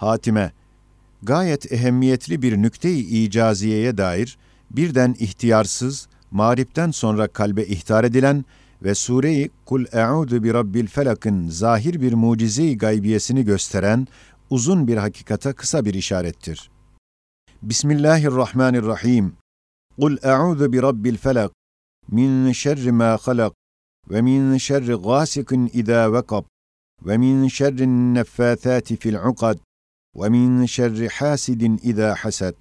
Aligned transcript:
hatime, 0.00 0.52
gayet 1.22 1.72
ehemmiyetli 1.72 2.42
bir 2.42 2.56
nükte-i 2.62 3.00
icaziyeye 3.00 3.98
dair 3.98 4.38
birden 4.70 5.16
ihtiyarsız, 5.18 6.08
mağripten 6.30 6.90
sonra 6.90 7.28
kalbe 7.28 7.64
ihtar 7.64 8.04
edilen 8.04 8.44
ve 8.82 8.94
Sure-i 8.94 9.50
Kul 9.66 9.84
e'udu 9.92 10.42
bi 10.42 10.54
rabbil 10.54 10.86
felak'ın 10.86 11.48
zahir 11.48 12.00
bir 12.00 12.12
mucize-i 12.12 12.78
gaybiyesini 12.78 13.44
gösteren 13.44 14.06
uzun 14.50 14.88
bir 14.88 14.96
hakikata 14.96 15.52
kısa 15.52 15.84
bir 15.84 15.94
işarettir. 15.94 16.70
Bismillahirrahmanirrahim. 17.62 19.32
Kul 20.00 20.16
e'udu 20.22 20.72
bi 20.72 20.82
rabbil 20.82 21.16
felak 21.16 21.52
min 22.08 22.52
şerri 22.52 22.92
ma 22.92 23.18
halak 23.22 23.52
ve 24.10 24.22
min 24.22 24.56
şerri 24.56 24.94
gasikin 24.94 25.70
idâ 25.72 26.12
vekab 26.12 26.44
ve 27.06 27.18
min 27.18 27.48
şerrin 27.48 28.14
neffâthâti 28.14 28.96
fil 28.96 29.14
ukad 29.14 29.58
ve 30.22 30.28
min 30.28 30.66
şerri 30.66 31.08
hasidin 31.08 31.80
idâ 31.82 32.14
hasad. 32.18 32.54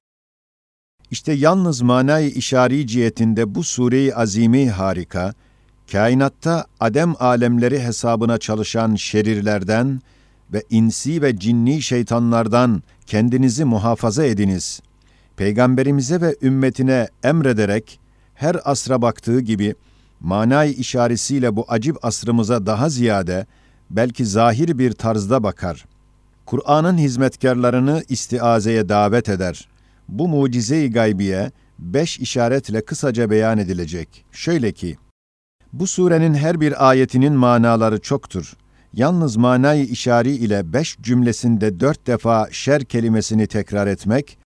İşte 1.11 1.33
yalnız 1.33 1.81
manayı 1.81 2.29
işari 2.29 2.87
cihetinde 2.87 3.55
bu 3.55 3.63
sure-i 3.63 4.15
azimi 4.15 4.69
harika, 4.69 5.33
kainatta 5.91 6.65
adem 6.79 7.13
alemleri 7.19 7.79
hesabına 7.79 8.37
çalışan 8.37 8.95
şerirlerden 8.95 10.01
ve 10.53 10.63
insi 10.69 11.21
ve 11.21 11.39
cinni 11.39 11.81
şeytanlardan 11.81 12.83
kendinizi 13.05 13.65
muhafaza 13.65 14.25
ediniz. 14.25 14.81
Peygamberimize 15.37 16.21
ve 16.21 16.35
ümmetine 16.41 17.07
emrederek 17.23 17.99
her 18.33 18.57
asra 18.63 19.01
baktığı 19.01 19.39
gibi 19.39 19.75
manay 20.19 20.75
işaretiyle 20.77 21.55
bu 21.55 21.65
acip 21.67 22.05
asrımıza 22.05 22.65
daha 22.65 22.89
ziyade 22.89 23.45
belki 23.89 24.25
zahir 24.25 24.79
bir 24.79 24.91
tarzda 24.91 25.43
bakar. 25.43 25.85
Kur'an'ın 26.49 26.97
hizmetkarlarını 26.97 28.03
istiazeye 28.09 28.89
davet 28.89 29.29
eder. 29.29 29.69
Bu 30.07 30.27
mucize-i 30.27 30.91
gaybiye 30.91 31.51
beş 31.79 32.19
işaretle 32.19 32.85
kısaca 32.85 33.29
beyan 33.29 33.57
edilecek. 33.57 34.25
Şöyle 34.31 34.71
ki, 34.71 34.97
bu 35.73 35.87
surenin 35.87 36.33
her 36.33 36.61
bir 36.61 36.89
ayetinin 36.89 37.33
manaları 37.33 38.01
çoktur. 38.01 38.53
Yalnız 38.93 39.37
manayı 39.37 39.85
işari 39.85 40.31
ile 40.31 40.73
beş 40.73 40.97
cümlesinde 41.01 41.79
dört 41.79 42.07
defa 42.07 42.47
şer 42.51 42.85
kelimesini 42.85 43.47
tekrar 43.47 43.87
etmek 43.87 44.37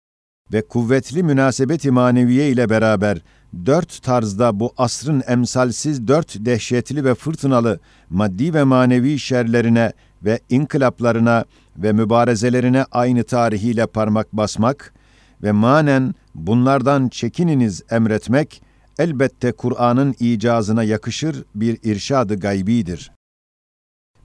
ve 0.52 0.66
kuvvetli 0.68 1.22
münasebeti 1.22 1.90
maneviye 1.90 2.50
ile 2.50 2.70
beraber 2.70 3.22
dört 3.66 4.02
tarzda 4.02 4.60
bu 4.60 4.72
asrın 4.76 5.22
emsalsiz 5.26 6.08
dört 6.08 6.36
dehşetli 6.44 7.04
ve 7.04 7.14
fırtınalı 7.14 7.80
maddi 8.10 8.54
ve 8.54 8.64
manevi 8.64 9.18
şerlerine 9.18 9.92
ve 10.24 10.40
inkılaplarına 10.48 11.44
ve 11.76 11.92
mübarezelerine 11.92 12.84
aynı 12.92 13.24
tarihiyle 13.24 13.86
parmak 13.86 14.32
basmak 14.32 14.94
ve 15.42 15.52
manen 15.52 16.14
bunlardan 16.34 17.08
çekininiz 17.08 17.82
emretmek, 17.90 18.62
elbette 18.98 19.52
Kur'an'ın 19.52 20.14
icazına 20.20 20.82
yakışır 20.84 21.44
bir 21.54 21.78
irşadı 21.82 22.40
gaybidir. 22.40 23.12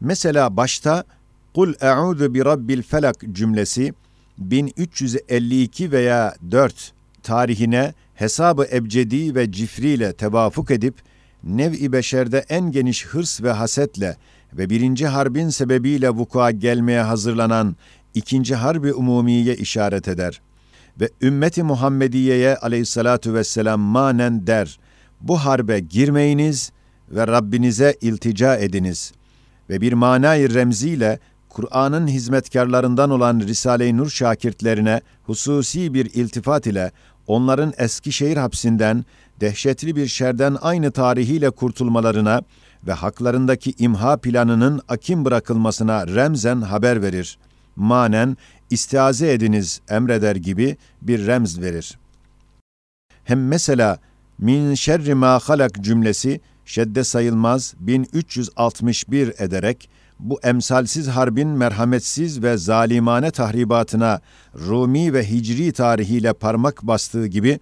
Mesela 0.01 0.57
başta 0.57 1.03
Kul 1.55 1.73
e'udu 1.81 2.33
bi 2.33 2.45
rabbil 2.45 2.81
felak 2.81 3.15
cümlesi 3.31 3.93
1352 4.37 5.91
veya 5.91 6.35
4 6.51 6.93
tarihine 7.23 7.93
hesabı 8.13 8.67
ebcedi 8.71 9.35
ve 9.35 9.51
cifri 9.51 9.89
ile 9.89 10.13
tevafuk 10.13 10.71
edip 10.71 10.95
nev-i 11.43 11.91
beşerde 11.91 12.45
en 12.49 12.71
geniş 12.71 13.05
hırs 13.05 13.41
ve 13.41 13.51
hasetle 13.51 14.17
ve 14.53 14.69
birinci 14.69 15.07
harbin 15.07 15.49
sebebiyle 15.49 16.09
vuku'a 16.09 16.51
gelmeye 16.51 17.01
hazırlanan 17.01 17.75
ikinci 18.13 18.55
harbi 18.55 18.93
umumiye 18.93 19.55
işaret 19.55 20.07
eder. 20.07 20.41
Ve 21.01 21.09
ümmeti 21.21 21.63
Muhammediye'ye 21.63 22.55
aleyhissalatu 22.55 23.33
vesselam 23.33 23.79
manen 23.79 24.47
der, 24.47 24.79
bu 25.21 25.37
harbe 25.37 25.79
girmeyiniz 25.79 26.71
ve 27.09 27.27
Rabbinize 27.27 27.95
iltica 28.01 28.55
ediniz. 28.55 29.13
Ve 29.69 29.81
bir 29.81 29.93
manayı 29.93 30.53
remziyle 30.53 31.19
Kur'an'ın 31.49 32.07
hizmetkarlarından 32.07 33.09
olan 33.09 33.39
Risale-i 33.39 33.97
Nur 33.97 34.09
şakirtlerine 34.09 35.01
hususi 35.23 35.93
bir 35.93 36.05
iltifat 36.05 36.67
ile 36.67 36.91
onların 37.27 37.73
Eskişehir 37.77 38.37
hapsinden 38.37 39.05
dehşetli 39.39 39.95
bir 39.95 40.07
şerden 40.07 40.57
aynı 40.61 40.91
tarihiyle 40.91 41.49
kurtulmalarına 41.49 42.41
ve 42.87 42.93
haklarındaki 42.93 43.73
imha 43.77 44.17
planının 44.17 44.81
akim 44.87 45.25
bırakılmasına 45.25 46.07
remzen 46.07 46.61
haber 46.61 47.01
verir. 47.01 47.37
Manen 47.75 48.37
istiaze 48.69 49.33
ediniz 49.33 49.81
emreder 49.89 50.35
gibi 50.35 50.77
bir 51.01 51.27
remz 51.27 51.61
verir. 51.61 51.97
Hem 53.23 53.47
mesela 53.47 53.99
min 54.37 54.73
şerri 54.73 55.13
ma 55.15 55.39
halak 55.39 55.71
cümlesi 55.81 56.41
şedde 56.65 57.03
sayılmaz 57.03 57.73
1361 57.79 59.33
ederek 59.37 59.89
bu 60.19 60.39
emsalsiz 60.43 61.07
harbin 61.07 61.47
merhametsiz 61.47 62.43
ve 62.43 62.57
zalimane 62.57 63.31
tahribatına 63.31 64.21
Rumi 64.55 65.13
ve 65.13 65.29
Hicri 65.29 65.71
tarihiyle 65.71 66.33
parmak 66.33 66.83
bastığı 66.83 67.27
gibi 67.27 67.59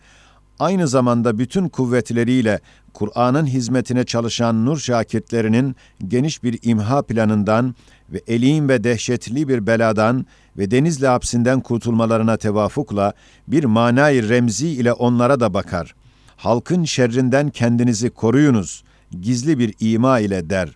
aynı 0.60 0.88
zamanda 0.88 1.38
bütün 1.38 1.70
kuvvetleriyle 1.70 2.60
Kur'an'ın 2.94 3.46
hizmetine 3.46 4.04
çalışan 4.04 4.66
nur 4.66 4.78
şakirtlerinin 4.78 5.76
geniş 6.08 6.44
bir 6.44 6.60
imha 6.64 7.02
planından 7.02 7.76
ve 8.10 8.22
elim 8.28 8.70
ve 8.70 8.84
dehşetli 8.84 9.48
bir 9.48 9.68
beladan 9.68 10.26
ve 10.58 10.72
denizli 10.72 11.08
hapsinden 11.08 11.62
kurtulmalarına 11.62 12.38
tevafukla 12.38 13.14
bir 13.48 13.64
manayı 13.64 14.30
remzi 14.30 14.68
ile 14.68 14.94
onlara 14.94 15.40
da 15.40 15.54
bakar. 15.54 15.96
Halkın 16.38 16.84
şerrinden 16.84 17.50
kendinizi 17.50 18.10
koruyunuz, 18.10 18.84
gizli 19.22 19.60
bir 19.60 19.74
ima 19.80 20.20
ile 20.20 20.50
der. 20.50 20.70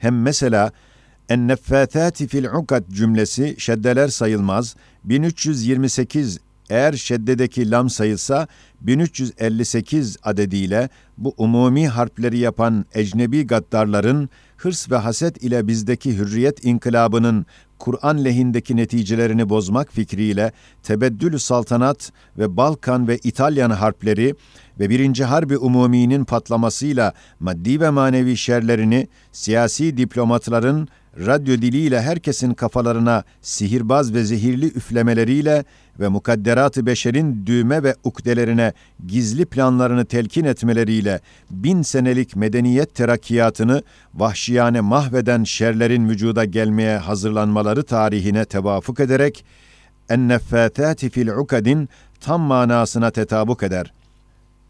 Hem 0.00 0.22
mesela 0.22 0.72
en-neffâthâti 1.28 2.26
fil 2.26 2.44
ukad 2.44 2.90
cümlesi 2.90 3.54
şeddeler 3.58 4.08
sayılmaz, 4.08 4.76
1328 5.04 6.38
eğer 6.70 6.92
şeddedeki 6.92 7.70
lam 7.70 7.90
sayılsa 7.90 8.48
1358 8.80 10.16
adediyle 10.22 10.88
bu 11.18 11.34
umumi 11.36 11.88
harpleri 11.88 12.38
yapan 12.38 12.84
ecnebi 12.94 13.46
gaddarların 13.46 14.28
hırs 14.56 14.90
ve 14.90 14.96
haset 14.96 15.42
ile 15.42 15.66
bizdeki 15.66 16.18
hürriyet 16.18 16.64
inkılabının 16.64 17.46
Kur'an 17.78 18.24
lehindeki 18.24 18.76
neticelerini 18.76 19.48
bozmak 19.48 19.92
fikriyle 19.92 20.52
tebeddül 20.82 21.38
saltanat 21.38 22.12
ve 22.38 22.56
Balkan 22.56 23.08
ve 23.08 23.18
İtalyan 23.18 23.70
harpleri 23.70 24.34
ve 24.80 24.90
birinci 24.90 25.24
harbi 25.24 25.58
umuminin 25.58 26.24
patlamasıyla 26.24 27.12
maddi 27.40 27.80
ve 27.80 27.90
manevi 27.90 28.36
şerlerini 28.36 29.08
siyasi 29.32 29.96
diplomatların 29.96 30.88
radyo 31.18 31.56
diliyle 31.56 32.02
herkesin 32.02 32.54
kafalarına 32.54 33.24
sihirbaz 33.42 34.14
ve 34.14 34.24
zehirli 34.24 34.66
üflemeleriyle 34.66 35.64
ve 36.00 36.08
mukadderat-ı 36.08 36.86
beşerin 36.86 37.46
düğme 37.46 37.82
ve 37.82 37.94
ukdelerine 38.04 38.72
gizli 39.06 39.44
planlarını 39.44 40.04
telkin 40.04 40.44
etmeleriyle 40.44 41.20
bin 41.50 41.82
senelik 41.82 42.36
medeniyet 42.36 42.94
terakkiyatını 42.94 43.82
vahşiyane 44.14 44.80
mahveden 44.80 45.44
şerlerin 45.44 46.08
vücuda 46.08 46.44
gelmeye 46.44 46.98
hazırlanmaları 46.98 47.82
tarihine 47.82 48.44
tevafuk 48.44 49.00
ederek 49.00 49.44
en-neffâtâti 50.08 51.10
fil 51.10 51.28
ukadin 51.28 51.88
tam 52.20 52.40
manasına 52.40 53.10
tetabuk 53.10 53.62
eder. 53.62 53.92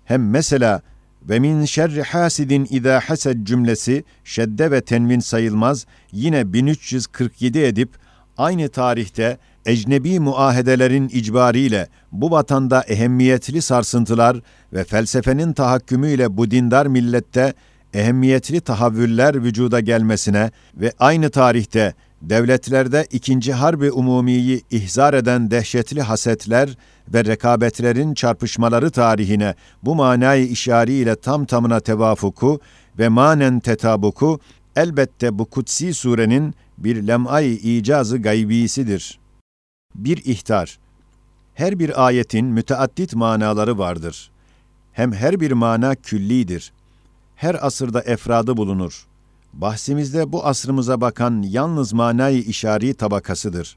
Hem 0.05 0.31
mesela 0.31 0.83
ve 1.29 1.39
min 1.39 1.65
şerri 1.65 2.03
hasidin 2.03 2.67
izâ 2.71 3.01
hased 3.01 3.47
cümlesi 3.47 4.05
şedde 4.25 4.71
ve 4.71 4.81
tenvin 4.81 5.21
sayılmaz 5.21 5.87
yine 6.13 6.53
1347 6.53 7.59
edip 7.59 7.91
aynı 8.39 8.69
tarihte 8.69 9.39
ecnebi 9.67 10.21
muahedelerin 10.21 11.09
icbariyle 11.09 11.89
bu 12.13 12.31
vatanda 12.31 12.83
ehemmiyetli 12.89 13.63
sarsıntılar 13.63 14.41
ve 14.73 14.85
felsefenin 14.85 15.53
tahakkümüyle 15.53 16.37
bu 16.37 16.51
dindar 16.51 16.87
millette 16.87 17.55
ehemmiyetli 17.95 18.61
tahavvüller 18.61 19.45
vücuda 19.45 19.81
gelmesine 19.81 20.51
ve 20.77 20.93
aynı 20.99 21.31
tarihte 21.31 21.95
devletlerde 22.23 23.07
ikinci 23.13 23.53
harbi 23.53 23.91
umumiyi 23.91 24.63
ihzar 24.71 25.15
eden 25.15 25.51
dehşetli 25.51 26.03
hasetler 26.03 26.77
ve 27.09 27.25
rekabetlerin 27.25 28.15
çarpışmaları 28.15 28.91
tarihine 28.91 29.55
bu 29.83 29.95
manayı 29.95 30.47
işariyle 30.47 31.17
tam 31.17 31.45
tamına 31.45 31.81
tevafuku 31.81 32.61
ve 32.99 33.09
manen 33.09 33.61
tetabuku 33.61 34.41
elbette 34.77 35.39
bu 35.39 35.45
kutsi 35.45 35.95
surenin 35.95 36.55
bir 36.79 37.07
lem'ay 37.07 37.79
icazı 37.79 38.19
gaybisidir. 38.19 39.24
Bir 39.95 40.17
ihtar. 40.25 40.79
Her 41.55 41.79
bir 41.79 42.07
ayetin 42.07 42.47
müteaddit 42.47 43.15
manaları 43.15 43.79
vardır. 43.79 44.31
Hem 44.93 45.13
her 45.13 45.41
bir 45.41 45.53
mana 45.53 45.95
küllidir. 45.95 46.73
Her 47.37 47.67
asırda 47.67 48.03
efradı 48.03 48.57
bulunur. 48.57 49.07
Bahsimizde 49.53 50.33
bu 50.33 50.47
asrımıza 50.47 51.01
bakan 51.01 51.43
yalnız 51.43 51.93
manayı 51.93 52.43
işari 52.43 52.95
tabakasıdır. 52.95 53.77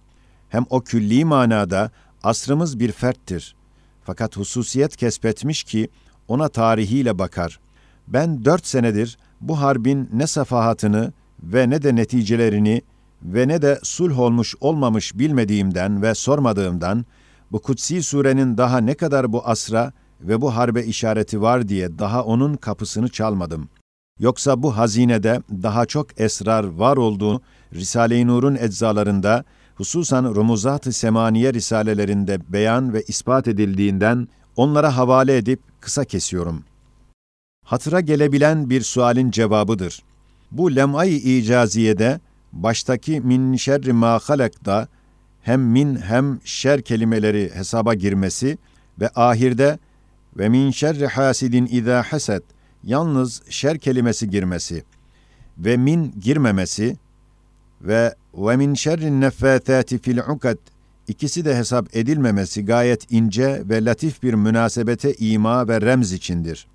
hem 0.49 0.65
o 0.69 0.81
külli 0.81 1.25
manada 1.25 1.91
asrımız 2.23 2.79
bir 2.79 2.91
ferttir. 2.91 3.55
Fakat 4.03 4.37
hususiyet 4.37 4.97
kesbetmiş 4.97 5.63
ki 5.63 5.89
ona 6.27 6.49
tarihiyle 6.49 7.19
bakar. 7.19 7.59
Ben 8.07 8.45
dört 8.45 8.67
senedir 8.67 9.17
bu 9.41 9.61
harbin 9.61 10.09
ne 10.13 10.27
safahatını 10.27 11.13
ve 11.43 11.69
ne 11.69 11.81
de 11.83 11.95
neticelerini 11.95 12.81
ve 13.21 13.47
ne 13.47 13.61
de 13.61 13.79
sulh 13.83 14.19
olmuş 14.19 14.55
olmamış 14.61 15.17
bilmediğimden 15.17 16.01
ve 16.01 16.15
sormadığımdan 16.15 17.05
bu 17.51 17.59
kutsi 17.61 18.03
surenin 18.03 18.57
daha 18.57 18.77
ne 18.77 18.93
kadar 18.93 19.33
bu 19.33 19.47
asra 19.47 19.93
ve 20.21 20.41
bu 20.41 20.55
harbe 20.55 20.83
işareti 20.83 21.41
var 21.41 21.67
diye 21.67 21.99
daha 21.99 22.23
onun 22.23 22.53
kapısını 22.55 23.09
çalmadım. 23.09 23.69
Yoksa 24.19 24.63
bu 24.63 24.77
hazinede 24.77 25.41
daha 25.63 25.85
çok 25.85 26.21
esrar 26.21 26.63
var 26.63 26.97
olduğu 26.97 27.41
Risale-i 27.73 28.27
Nur'un 28.27 28.55
eczalarında, 28.55 29.43
hususan 29.75 30.35
Rumuzat-ı 30.35 30.93
Semaniye 30.93 31.53
risalelerinde 31.53 32.39
beyan 32.49 32.93
ve 32.93 33.03
ispat 33.03 33.47
edildiğinden 33.47 34.27
onlara 34.55 34.97
havale 34.97 35.37
edip 35.37 35.59
kısa 35.79 36.05
kesiyorum. 36.05 36.63
Hatıra 37.65 37.99
gelebilen 38.01 38.69
bir 38.69 38.81
sualin 38.81 39.31
cevabıdır. 39.31 40.03
Bu 40.51 40.75
lem'ay-i 40.75 41.37
icaziyede 41.37 42.19
baştaki 42.63 43.21
min 43.21 43.56
şerri 43.56 43.94
ma 43.94 44.19
halak'da 44.24 44.88
hem 45.42 45.62
min 45.62 45.95
hem 45.95 46.39
şer 46.44 46.81
kelimeleri 46.81 47.51
hesaba 47.54 47.94
girmesi 47.94 48.57
ve 49.01 49.09
ahirde 49.15 49.80
ve 50.38 50.50
min 50.50 50.71
şerri 50.71 51.07
hasidin 51.07 51.68
izâ 51.71 52.04
hased 52.04 52.42
yalnız 52.83 53.42
şer 53.50 53.77
kelimesi 53.77 54.30
girmesi 54.30 54.83
ve 55.57 55.77
min 55.77 56.13
girmemesi 56.21 56.98
ve 57.81 58.15
ve 58.33 58.57
min 58.57 58.74
şerrin 58.74 59.21
neffâthâti 59.21 60.00
fil 60.00 60.18
ukad 60.18 60.57
ikisi 61.07 61.45
de 61.45 61.56
hesap 61.56 61.95
edilmemesi 61.95 62.65
gayet 62.65 63.12
ince 63.12 63.62
ve 63.69 63.86
latif 63.86 64.24
bir 64.24 64.33
münasebete 64.33 65.13
ima 65.13 65.68
ve 65.68 65.81
remz 65.81 66.13
içindir. 66.13 66.68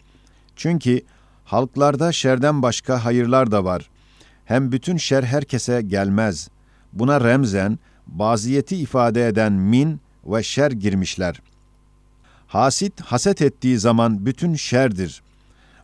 Çünkü 0.57 1.01
halklarda 1.45 2.13
şerden 2.13 2.63
başka 2.63 3.05
hayırlar 3.05 3.51
da 3.51 3.65
var. 3.65 3.91
Hem 4.45 4.73
bütün 4.73 4.97
şer 4.97 5.23
herkese 5.23 5.83
gelmez. 5.83 6.49
Buna 6.93 7.21
remzen, 7.21 7.79
baziyeti 8.07 8.77
ifade 8.77 9.27
eden 9.27 9.53
min 9.53 10.01
ve 10.27 10.43
şer 10.43 10.71
girmişler. 10.71 11.43
Hasit, 12.47 13.01
haset 13.01 13.43
ettiği 13.43 13.79
zaman 13.79 14.27
bütün 14.27 14.55
şerdir. 14.55 15.23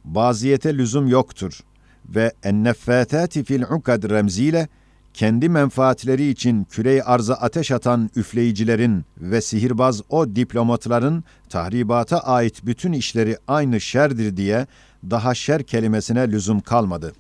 Baziyete 0.05 0.79
lüzum 0.79 1.09
yoktur. 1.09 1.61
Ve 2.09 2.33
enneffâtâti 2.43 3.45
fil 3.45 3.63
ukad 3.63 4.11
remziyle, 4.11 4.69
kendi 5.15 5.49
menfaatleri 5.49 6.29
için 6.31 6.65
küreyi 6.65 7.03
arza 7.03 7.35
ateş 7.35 7.71
atan 7.71 8.11
üfleyicilerin 8.17 9.05
ve 9.21 9.41
sihirbaz 9.41 10.03
o 10.09 10.37
diplomatların 10.37 11.25
tahribata 11.49 12.19
ait 12.19 12.67
bütün 12.67 12.93
işleri 12.93 13.37
aynı 13.49 13.81
şerdir 13.81 14.37
diye 14.37 14.67
daha 15.11 15.35
şer 15.35 15.63
kelimesine 15.63 16.31
lüzum 16.31 16.61
kalmadı. 16.61 17.13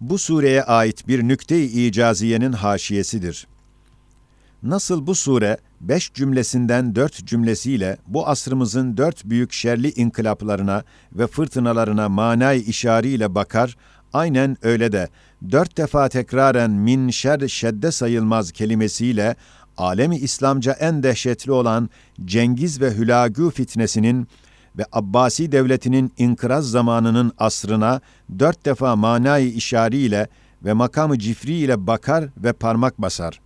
Bu 0.00 0.18
sureye 0.18 0.62
ait 0.62 1.08
bir 1.08 1.28
nükte-i 1.28 1.86
icaziyenin 1.86 2.52
haşiyesidir. 2.52 3.46
Nasıl 4.62 5.06
bu 5.06 5.14
sure 5.14 5.56
beş 5.80 6.12
cümlesinden 6.12 6.94
dört 6.94 7.26
cümlesiyle 7.26 7.96
bu 8.06 8.28
asrımızın 8.28 8.96
dört 8.96 9.24
büyük 9.24 9.52
şerli 9.52 9.90
inkılaplarına 9.90 10.84
ve 11.12 11.26
fırtınalarına 11.26 12.08
manay 12.08 12.64
işariyle 12.66 13.34
bakar, 13.34 13.76
aynen 14.12 14.56
öyle 14.62 14.92
de 14.92 15.08
dört 15.50 15.76
defa 15.76 16.08
tekraren 16.08 16.70
min 16.70 17.10
şer 17.10 17.48
şedde 17.48 17.92
sayılmaz 17.92 18.52
kelimesiyle 18.52 19.36
alemi 19.76 20.16
İslamca 20.16 20.72
en 20.72 21.02
dehşetli 21.02 21.52
olan 21.52 21.90
Cengiz 22.24 22.80
ve 22.80 22.94
Hülagü 22.94 23.50
fitnesinin 23.50 24.28
ve 24.78 24.84
Abbasi 24.92 25.52
devletinin 25.52 26.12
inkıraz 26.18 26.70
zamanının 26.70 27.32
asrına 27.38 28.00
dört 28.38 28.66
defa 28.66 28.96
manayı 28.96 29.52
işariyle 29.52 30.28
ve 30.64 30.72
makamı 30.72 31.18
cifri 31.18 31.54
ile 31.54 31.86
bakar 31.86 32.24
ve 32.36 32.52
parmak 32.52 33.02
basar. 33.02 33.40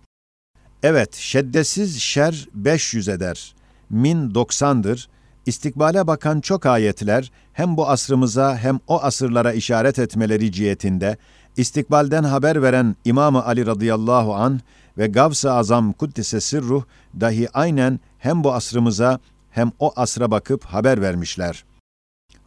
Evet, 0.83 1.15
şeddesiz 1.15 1.99
şer 1.99 2.47
500 2.53 3.07
eder. 3.09 3.55
Min 3.89 4.29
90'dır. 4.29 5.09
İstikbale 5.45 6.07
bakan 6.07 6.41
çok 6.41 6.65
ayetler 6.65 7.31
hem 7.53 7.77
bu 7.77 7.89
asrımıza 7.89 8.57
hem 8.57 8.79
o 8.87 9.01
asırlara 9.01 9.53
işaret 9.53 9.99
etmeleri 9.99 10.51
cihetinde 10.51 11.17
istikbalden 11.57 12.23
haber 12.23 12.61
veren 12.61 12.95
İmam 13.05 13.35
Ali 13.35 13.65
radıyallahu 13.65 14.35
an 14.35 14.61
ve 14.97 15.07
Gavs-ı 15.07 15.51
Azam 15.51 15.93
Kuddise 15.93 16.41
Sirruh 16.41 16.83
dahi 17.19 17.47
aynen 17.53 17.99
hem 18.17 18.43
bu 18.43 18.53
asrımıza 18.53 19.19
hem 19.51 19.71
o 19.79 19.93
asra 19.95 20.31
bakıp 20.31 20.65
haber 20.65 21.01
vermişler. 21.01 21.65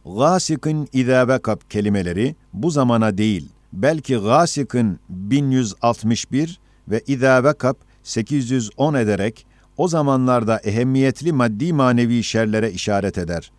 Gâsikın 0.05 0.87
idâ 0.93 1.27
vekab 1.27 1.61
kelimeleri 1.69 2.35
bu 2.53 2.71
zamana 2.71 3.17
değil, 3.17 3.49
belki 3.73 4.15
gâsikın 4.15 4.99
1161 5.09 6.59
ve 6.87 7.01
idâ 7.07 7.43
vekab 7.43 7.75
810 8.03 8.93
ederek 8.93 9.45
o 9.77 9.87
zamanlarda 9.87 10.59
ehemmiyetli 10.63 11.31
maddi 11.31 11.73
manevi 11.73 12.23
şerlere 12.23 12.71
işaret 12.71 13.17
eder. 13.17 13.51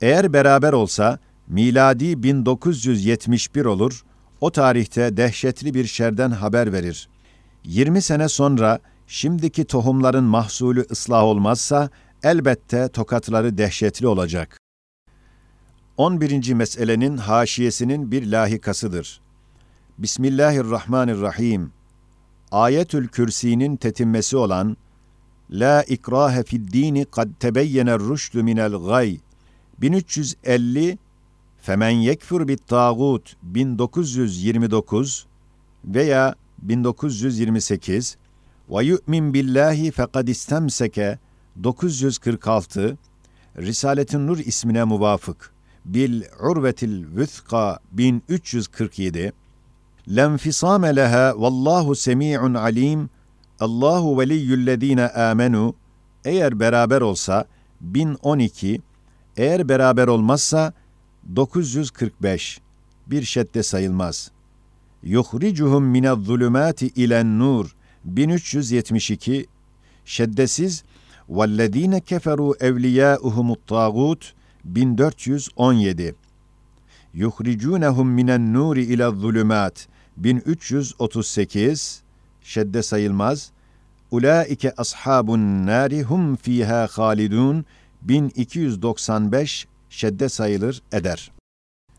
Eğer 0.00 0.32
beraber 0.32 0.72
olsa 0.72 1.18
miladi 1.48 2.22
1971 2.22 3.64
olur, 3.64 4.04
o 4.40 4.50
tarihte 4.50 5.16
dehşetli 5.16 5.74
bir 5.74 5.86
şerden 5.86 6.30
haber 6.30 6.72
verir. 6.72 7.08
20 7.64 8.02
sene 8.02 8.28
sonra 8.28 8.78
şimdiki 9.06 9.64
tohumların 9.64 10.24
mahsulü 10.24 10.86
ıslah 10.90 11.22
olmazsa 11.22 11.90
elbette 12.22 12.88
tokatları 12.88 13.58
dehşetli 13.58 14.06
olacak. 14.06 14.58
11. 15.96 16.52
meselenin 16.52 17.16
haşiyesinin 17.16 18.10
bir 18.10 18.26
lahikasıdır. 18.26 19.20
Bismillahirrahmanirrahim. 19.98 21.72
Ayetül 22.50 23.08
Kürsi'nin 23.08 23.76
tetimmesi 23.76 24.36
olan 24.36 24.76
La 25.50 25.82
ikrahe 25.82 26.42
fid 26.42 26.72
dini 26.72 27.04
kad 27.04 27.28
tebeyyene 27.40 27.98
rüştü 27.98 28.42
minel 28.42 28.72
gay 28.72 29.18
1350 29.80 30.98
Femen 31.62 31.90
yekfur 31.90 32.48
bit 32.48 32.68
tağut 32.68 33.36
1929 33.42 35.26
veya 35.84 36.34
1928 36.58 38.16
ve 38.70 38.84
yu'min 38.84 39.34
billahi 39.34 39.90
fekad 39.90 40.28
istemseke 40.28 41.18
946 41.62 42.96
Risaletin 43.58 44.26
Nur 44.26 44.38
ismine 44.38 44.84
muvafık 44.84 45.52
bil 45.84 46.22
urvetil 46.40 47.16
vüthqa 47.16 47.78
1347 47.92 49.32
lenfisame 50.08 50.96
leha 50.96 51.34
vallahu 51.36 51.94
semi'un 51.94 52.54
alim 52.54 53.10
Allahu 53.60 54.20
veliyyüllezine 54.20 55.08
amenu 55.08 55.74
eğer 56.24 56.60
beraber 56.60 57.00
olsa 57.00 57.44
1012 57.80 58.80
eğer 59.36 59.68
beraber 59.68 60.08
olmazsa 60.08 60.72
945 61.36 62.60
bir 63.06 63.22
şedde 63.22 63.62
sayılmaz. 63.62 64.30
Yuhricuhum 65.02 65.84
minez 65.84 66.18
zulümati 66.18 66.86
ilen 66.86 67.38
nur 67.38 67.76
1372 68.04 69.46
şeddesiz 70.04 70.84
vellezine 71.30 72.00
keferu 72.00 72.54
evliyâuhumut 72.60 73.66
tağut 73.66 74.34
1417 74.64 76.14
yuhricunhum 77.14 78.08
minen 78.08 78.54
nuri 78.54 78.82
ila 78.84 79.10
zulümat 79.10 79.88
1338 80.16 82.02
şedde 82.42 82.82
sayılmaz. 82.82 83.50
Ulaike 84.10 84.72
ashabun 84.76 85.66
nari 85.66 86.02
hum 86.02 86.36
fiha 86.36 86.88
halidun 86.92 87.64
1295 88.02 89.66
şedde 89.90 90.28
sayılır 90.28 90.82
eder. 90.92 91.32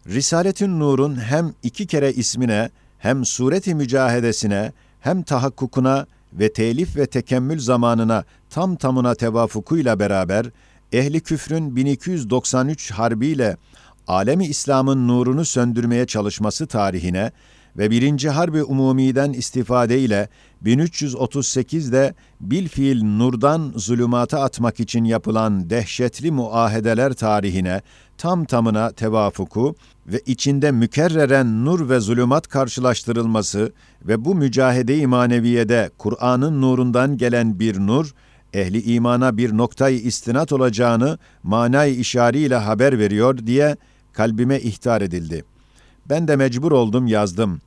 Risaletin 0.08 0.80
Nur'un 0.80 1.16
hem 1.16 1.54
iki 1.64 1.88
kere 1.88 2.14
ismine 2.14 2.70
hem 2.98 3.26
sureti 3.26 3.76
mücahedesine 3.76 4.72
hem 5.00 5.24
tahakkukuna 5.24 6.08
ve 6.34 6.54
telif 6.54 6.96
ve 6.96 7.06
tekemmül 7.06 7.60
zamanına 7.60 8.24
tam 8.50 8.76
tamına 8.76 9.16
tevafukuyla 9.16 10.00
beraber 10.00 10.46
ehli 10.92 11.22
küfrün 11.22 11.76
1293 11.76 12.92
harbiyle 12.92 13.58
alemi 14.08 14.46
İslam'ın 14.46 15.08
nurunu 15.08 15.46
söndürmeye 15.46 16.06
çalışması 16.06 16.68
tarihine 16.68 17.32
ve 17.78 17.92
birinci 17.92 18.30
Harbi 18.30 18.64
Umumi'den 18.64 19.34
istifade 19.34 20.00
ile 20.00 20.30
1338'de 20.66 22.14
bilfiil 22.42 23.04
nurdan 23.04 23.74
zulümata 23.76 24.42
atmak 24.42 24.80
için 24.80 25.04
yapılan 25.04 25.70
dehşetli 25.70 26.32
muahedeler 26.32 27.14
tarihine 27.14 27.82
tam 28.18 28.46
tamına 28.46 28.92
tevafuku 28.92 29.76
ve 30.08 30.22
içinde 30.26 30.72
mükerreren 30.72 31.66
nur 31.66 31.90
ve 31.90 32.00
zulümat 32.00 32.48
karşılaştırılması 32.48 33.74
ve 34.08 34.26
bu 34.26 34.36
mücahede-i 34.36 35.08
Kur'an'ın 35.98 36.62
nurundan 36.62 37.18
gelen 37.18 37.60
bir 37.60 37.80
nur, 37.80 38.14
ehli 38.54 38.94
imana 38.94 39.38
bir 39.38 39.58
noktayı 39.58 40.00
istinat 40.00 40.52
olacağını 40.54 41.18
manay 41.44 42.02
işariyle 42.02 42.56
haber 42.56 43.00
veriyor 43.00 43.38
diye 43.38 43.78
kalbime 44.14 44.60
ihtar 44.60 45.02
edildi. 45.02 45.51
Ben 46.12 46.28
de 46.28 46.36
mecbur 46.36 46.72
oldum 46.72 47.08
yazdım. 47.08 47.62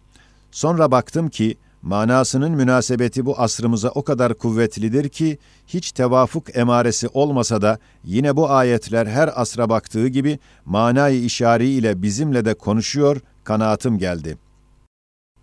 Sonra 0.50 0.90
baktım 0.90 1.28
ki 1.28 1.56
manasının 1.82 2.52
münasebeti 2.52 3.26
bu 3.26 3.40
asrımıza 3.40 3.88
o 3.88 4.02
kadar 4.02 4.34
kuvvetlidir 4.34 5.08
ki 5.08 5.38
hiç 5.66 5.92
tevafuk 5.92 6.56
emaresi 6.56 7.08
olmasa 7.08 7.62
da 7.62 7.78
yine 8.04 8.36
bu 8.36 8.50
ayetler 8.50 9.06
her 9.06 9.30
asra 9.40 9.68
baktığı 9.68 10.08
gibi 10.08 10.38
manayı 10.64 11.24
işari 11.24 11.68
ile 11.68 12.02
bizimle 12.02 12.44
de 12.44 12.54
konuşuyor 12.54 13.20
kanaatim 13.44 13.98
geldi. 13.98 14.38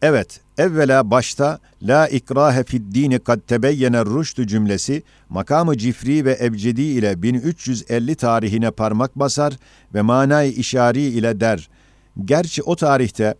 Evet, 0.02 0.40
evvela 0.58 1.12
başta 1.12 1.60
la 1.82 2.08
ikrahe 2.08 2.64
fid 2.64 2.96
dini 2.96 3.20
kad 3.20 3.40
tebeyyene 3.48 4.06
rüştü 4.06 4.48
cümlesi 4.48 5.04
makamı 5.30 5.78
cifri 5.78 6.26
ve 6.26 6.38
ebcedi 6.42 6.82
ile 6.82 7.22
1350 7.22 8.16
tarihine 8.16 8.72
parmak 8.72 9.16
basar 9.16 9.54
ve 9.94 10.02
manayı 10.02 10.52
işari 10.52 11.02
ile 11.02 11.40
der. 11.40 11.70
Gerçi 12.26 12.64
o 12.64 12.76
tarihte 12.76 13.36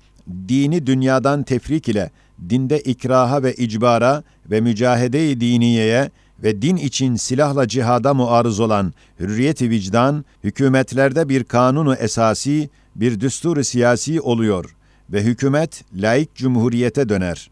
dini 0.48 0.88
dünyadan 0.88 1.44
tefrik 1.44 1.90
ile 1.90 2.12
dinde 2.50 2.80
ikraha 2.80 3.44
ve 3.44 3.54
icbara 3.54 4.24
ve 4.46 4.62
mücahede-i 4.62 5.42
diniyeye 5.42 6.12
ve 6.44 6.62
din 6.62 6.76
için 6.76 7.16
silahla 7.16 7.68
cihada 7.68 8.14
muarız 8.14 8.60
olan 8.60 8.94
hürriyeti 9.20 9.70
vicdan, 9.70 10.26
hükümetlerde 10.44 11.30
bir 11.30 11.44
kanunu 11.44 11.96
esasi, 11.96 12.70
bir 12.96 13.20
düstur 13.20 13.64
siyasi 13.64 14.22
oluyor 14.22 14.76
ve 15.10 15.24
hükümet 15.24 15.84
laik 15.94 16.36
cumhuriyete 16.36 17.10
döner. 17.10 17.52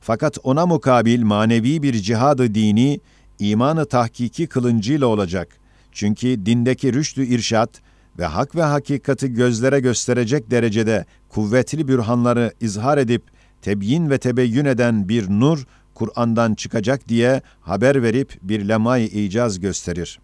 Fakat 0.00 0.38
ona 0.42 0.66
mukabil 0.66 1.22
manevi 1.22 1.82
bir 1.82 1.94
cihadı 1.94 2.54
dini, 2.54 3.00
imanı 3.38 3.86
tahkiki 3.86 4.46
kılıncıyla 4.46 5.06
olacak. 5.06 5.48
Çünkü 5.92 6.46
dindeki 6.46 6.92
rüştü 6.92 7.26
irşat 7.26 7.70
ve 8.18 8.24
hak 8.24 8.56
ve 8.56 8.62
hakikati 8.62 9.32
gözlere 9.32 9.80
gösterecek 9.80 10.50
derecede 10.50 11.04
kuvvetli 11.28 11.88
bürhanları 11.88 12.52
izhar 12.60 12.98
edip 12.98 13.22
tebyin 13.62 14.10
ve 14.10 14.18
tebeyyün 14.18 14.64
eden 14.64 15.08
bir 15.08 15.30
nur 15.30 15.66
Kur'an'dan 15.94 16.54
çıkacak 16.54 17.08
diye 17.08 17.42
haber 17.60 18.02
verip 18.02 18.38
bir 18.42 18.68
lemay 18.68 19.04
icaz 19.26 19.60
gösterir. 19.60 20.18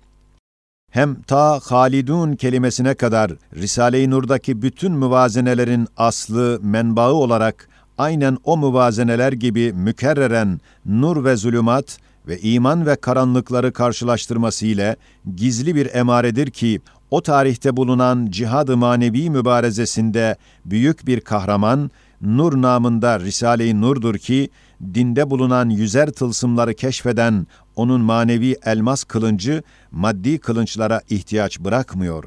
Hem 0.91 1.23
ta 1.23 1.61
Halidun 1.63 2.37
kelimesine 2.37 2.95
kadar 2.95 3.33
Risale-i 3.55 4.11
Nur'daki 4.11 4.63
bütün 4.63 4.93
müvazenelerin 4.93 5.89
aslı, 5.97 6.59
menbaı 6.63 7.13
olarak 7.13 7.69
aynen 7.99 8.39
o 8.45 8.59
müvazeneler 8.59 9.33
gibi 9.33 9.73
mükerreren 9.73 10.61
nur 10.85 11.25
ve 11.25 11.37
zulümat 11.37 11.99
ve 12.29 12.39
iman 12.41 12.87
ve 12.87 12.97
karanlıkları 12.97 13.73
karşılaştırması 13.73 14.67
ile 14.67 14.97
gizli 15.37 15.75
bir 15.75 15.95
emaredir 15.95 16.51
ki 16.51 16.81
o 17.11 17.23
tarihte 17.23 17.77
bulunan 17.77 18.27
cihad-ı 18.31 18.77
manevi 18.77 19.31
mübarezesinde 19.31 20.37
büyük 20.65 21.07
bir 21.07 21.21
kahraman 21.21 21.91
Nur 22.21 22.63
namında 22.63 23.21
Risale-i 23.21 23.81
Nur'dur 23.81 24.19
ki, 24.19 24.51
dinde 24.95 25.31
bulunan 25.31 25.69
yüzer 25.69 26.11
tılsımları 26.11 26.75
keşfeden 26.75 27.47
onun 27.77 28.01
manevi 28.01 28.57
elmas 28.65 29.05
kılıncı, 29.05 29.63
maddi 29.91 30.39
kılınçlara 30.39 31.01
ihtiyaç 31.11 31.61
bırakmıyor. 31.61 32.25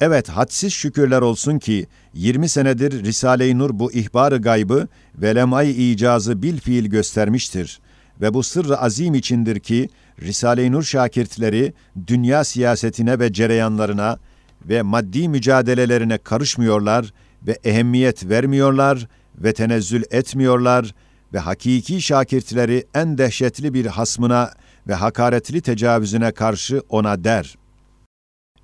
Evet, 0.00 0.28
hadsiz 0.28 0.72
şükürler 0.72 1.22
olsun 1.22 1.58
ki, 1.58 1.86
20 2.14 2.48
senedir 2.48 3.04
Risale-i 3.04 3.58
Nur 3.58 3.70
bu 3.78 3.92
ihbar-ı 3.92 4.42
gaybı 4.42 4.88
ve 5.14 5.34
lemay 5.34 5.92
icazı 5.92 6.42
bil 6.42 6.58
fiil 6.58 6.86
göstermiştir. 6.86 7.80
Ve 8.20 8.34
bu 8.34 8.42
sırrı 8.42 8.80
azim 8.80 9.14
içindir 9.14 9.60
ki, 9.60 9.88
Risale-i 10.22 10.72
Nur 10.72 10.82
şakirtleri, 10.82 11.72
dünya 12.06 12.44
siyasetine 12.44 13.18
ve 13.18 13.32
cereyanlarına 13.32 14.18
ve 14.64 14.82
maddi 14.82 15.28
mücadelelerine 15.28 16.18
karışmıyorlar, 16.18 17.12
ve 17.46 17.58
ehemmiyet 17.64 18.28
vermiyorlar 18.28 19.08
ve 19.38 19.52
tenezzül 19.52 20.02
etmiyorlar 20.10 20.94
ve 21.32 21.38
hakiki 21.38 22.02
şakirtleri 22.02 22.86
en 22.94 23.18
dehşetli 23.18 23.74
bir 23.74 23.86
hasmına 23.86 24.52
ve 24.88 24.94
hakaretli 24.94 25.60
tecavüzüne 25.60 26.32
karşı 26.32 26.82
ona 26.88 27.24
der. 27.24 27.54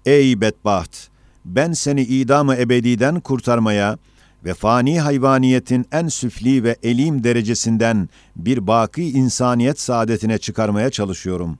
Ey 0.07 0.41
bedbaht! 0.41 1.09
Ben 1.45 1.73
seni 1.73 2.03
idamı 2.03 2.57
ebediden 2.57 3.21
kurtarmaya 3.21 3.99
ve 4.45 4.55
fani 4.55 5.01
hayvaniyetin 5.01 5.87
en 5.93 6.09
süfli 6.09 6.65
ve 6.65 6.77
elim 6.83 7.25
derecesinden 7.25 8.09
bir 8.37 8.67
baki 8.67 9.11
insaniyet 9.11 9.81
saadetine 9.81 10.39
çıkarmaya 10.39 10.91
çalışıyorum. 10.91 11.59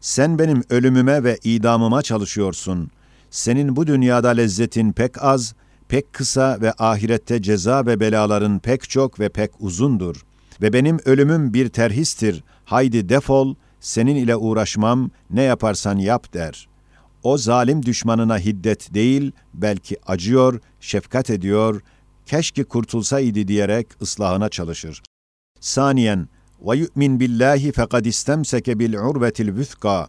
Sen 0.00 0.38
benim 0.38 0.62
ölümüme 0.70 1.24
ve 1.24 1.38
idamıma 1.44 2.02
çalışıyorsun. 2.02 2.90
Senin 3.30 3.76
bu 3.76 3.86
dünyada 3.86 4.28
lezzetin 4.28 4.92
pek 4.92 5.24
az, 5.24 5.54
pek 5.88 6.12
kısa 6.12 6.58
ve 6.60 6.72
ahirette 6.78 7.42
ceza 7.42 7.86
ve 7.86 8.00
belaların 8.00 8.58
pek 8.58 8.90
çok 8.90 9.20
ve 9.20 9.28
pek 9.28 9.50
uzundur. 9.60 10.24
Ve 10.62 10.72
benim 10.72 10.98
ölümüm 11.04 11.54
bir 11.54 11.68
terhistir. 11.68 12.44
Haydi 12.64 13.08
defol, 13.08 13.54
senin 13.80 14.16
ile 14.16 14.36
uğraşmam, 14.36 15.10
ne 15.30 15.42
yaparsan 15.42 15.98
yap 15.98 16.34
der. 16.34 16.68
O 17.22 17.38
zalim 17.38 17.82
düşmanına 17.82 18.38
hiddet 18.38 18.94
değil, 18.94 19.32
belki 19.54 19.96
acıyor, 20.06 20.60
şefkat 20.80 21.30
ediyor, 21.30 21.82
keşke 22.26 22.64
kurtulsaydı 22.64 23.48
diyerek 23.48 23.86
ıslahına 24.02 24.48
çalışır. 24.48 25.02
Saniyen, 25.60 26.28
ve 26.66 26.76
yu'min 26.76 27.20
billahi 27.20 27.72
fekad 27.72 28.04
istemseke 28.04 28.78
bil 28.78 28.94
urvetil 28.94 29.56
vüthka. 29.56 30.08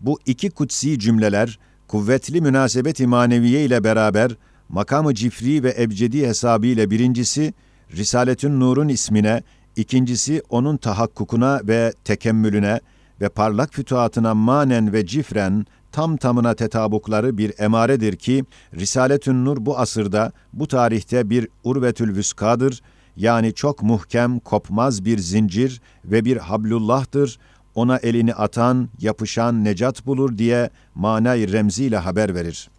Bu 0.00 0.18
iki 0.26 0.50
kutsi 0.50 0.98
cümleler, 0.98 1.58
kuvvetli 1.88 2.40
münasebet-i 2.40 3.06
maneviye 3.06 3.64
ile 3.64 3.84
beraber 3.84 4.36
makamı 4.68 5.14
cifri 5.14 5.62
ve 5.62 5.74
ebcedi 5.78 6.26
hesabıyla 6.26 6.90
birincisi, 6.90 7.54
Risaletün 7.96 8.60
Nur'un 8.60 8.88
ismine, 8.88 9.42
ikincisi 9.76 10.42
onun 10.48 10.76
tahakkukuna 10.76 11.60
ve 11.64 11.92
tekemmülüne 12.04 12.80
ve 13.20 13.28
parlak 13.28 13.74
fütuhatına 13.74 14.34
manen 14.34 14.92
ve 14.92 15.06
cifren 15.06 15.66
tam 15.92 16.16
tamına 16.16 16.54
tetabukları 16.54 17.38
bir 17.38 17.52
emaredir 17.58 18.16
ki, 18.16 18.44
Risaletün 18.74 19.44
Nur 19.44 19.56
bu 19.66 19.78
asırda, 19.78 20.32
bu 20.52 20.68
tarihte 20.68 21.30
bir 21.30 21.48
urvetül 21.64 22.16
vüskadır, 22.16 22.82
yani 23.16 23.54
çok 23.54 23.82
muhkem, 23.82 24.38
kopmaz 24.38 25.04
bir 25.04 25.18
zincir 25.18 25.80
ve 26.04 26.24
bir 26.24 26.36
hablullah'tır, 26.36 27.38
ona 27.74 27.96
elini 27.96 28.34
atan, 28.34 28.88
yapışan 29.00 29.64
necat 29.64 30.06
bulur 30.06 30.38
diye 30.38 30.70
manay 30.94 31.52
remziyle 31.52 31.96
haber 31.96 32.34
verir. 32.34 32.70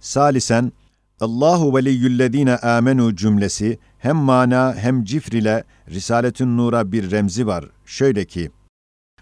Salisen, 0.00 0.72
Allahu 1.20 1.76
veliyyüllezine 1.76 2.56
amenu 2.56 3.16
cümlesi 3.16 3.78
hem 3.98 4.16
mana 4.16 4.74
hem 4.74 5.04
cifr 5.04 5.32
ile 5.32 5.64
Risaletün 5.88 6.56
Nur'a 6.56 6.92
bir 6.92 7.10
remzi 7.10 7.46
var. 7.46 7.64
Şöyle 7.86 8.24
ki, 8.24 8.50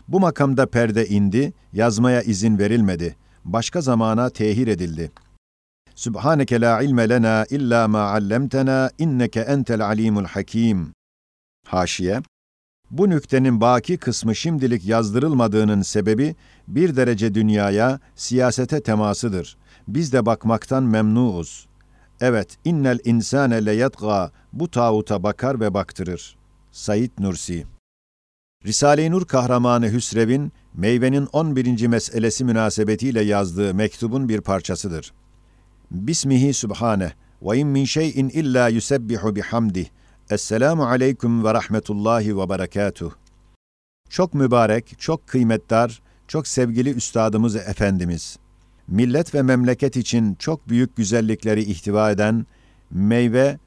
bu 0.09 0.21
makamda 0.21 0.67
perde 0.67 1.07
indi, 1.07 1.53
yazmaya 1.73 2.23
izin 2.23 2.59
verilmedi. 2.59 3.17
Başka 3.45 3.81
zamana 3.81 4.31
tehir 4.31 4.67
edildi. 4.67 5.11
Subhaneke 5.95 6.61
la 6.61 6.83
ilme 6.83 7.09
lena 7.09 7.47
illa 7.51 7.89
ma 7.89 8.01
allamtena 8.03 8.91
inneke 8.99 9.41
entel 9.41 9.85
alimul 9.85 10.25
hakim. 10.25 10.93
Haşiye, 11.67 12.23
bu 12.91 13.11
nüktenin 13.11 13.61
baki 13.61 13.97
kısmı 13.97 14.37
şimdilik 14.37 14.87
yazdırılmadığının 14.87 15.83
sebebi 15.83 16.37
bir 16.69 16.97
derece 16.97 17.35
dünyaya, 17.35 18.01
siyasete 18.17 18.83
temasıdır. 18.83 19.57
Biz 19.89 20.13
de 20.13 20.27
bakmaktan 20.27 20.83
memnuuz. 20.83 21.69
Evet, 22.21 22.57
innel 22.65 22.99
insane 23.05 23.67
leyetgâ 23.67 24.31
bu 24.53 24.71
tağuta 24.71 25.23
bakar 25.23 25.61
ve 25.61 25.75
baktırır. 25.75 26.37
Said 26.73 27.11
Nursi 27.19 27.65
Risale-i 28.67 29.11
Nur 29.11 29.25
kahramanı 29.25 29.93
Hüsrev'in 29.93 30.53
meyvenin 30.75 31.29
11. 31.33 31.87
meselesi 31.87 32.45
münasebetiyle 32.45 33.21
yazdığı 33.21 33.75
mektubun 33.75 34.29
bir 34.29 34.41
parçasıdır. 34.41 35.13
Bismihi 35.91 36.55
Subhane 36.55 37.13
ve 37.43 37.59
in 37.59 37.69
min 37.69 37.85
şeyin 37.85 38.29
illa 38.29 38.69
yusebbihu 38.69 39.37
bihamdih. 39.37 39.87
Esselamu 40.31 40.87
aleyküm 40.87 41.45
ve 41.45 41.55
rahmetullahi 41.55 42.39
ve 42.39 42.49
berekatuh. 42.49 43.13
Çok 44.11 44.35
mübarek, 44.35 44.95
çok 44.99 45.27
kıymetdar, 45.27 46.03
çok 46.29 46.47
sevgili 46.47 46.91
üstadımız 46.91 47.57
Efendimiz 47.57 48.39
millet 48.89 49.35
ve 49.35 49.43
memleket 49.43 49.97
için 49.97 50.35
çok 50.35 50.69
büyük 50.69 50.97
güzellikleri 50.97 51.63
ihtiva 51.63 52.11
eden 52.11 52.47
meyve 52.91 53.59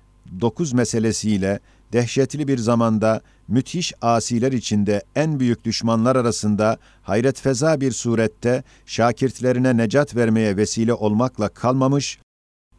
dokuz 0.41 0.73
meselesiyle 0.73 1.59
dehşetli 1.93 2.47
bir 2.47 2.57
zamanda 2.57 3.21
müthiş 3.47 3.93
asiler 4.01 4.51
içinde 4.51 5.03
en 5.15 5.39
büyük 5.39 5.63
düşmanlar 5.63 6.15
arasında 6.15 6.77
hayret 7.01 7.41
feza 7.41 7.81
bir 7.81 7.91
surette 7.91 8.63
şakirtlerine 8.85 9.77
necat 9.77 10.15
vermeye 10.15 10.57
vesile 10.57 10.93
olmakla 10.93 11.49
kalmamış, 11.49 12.19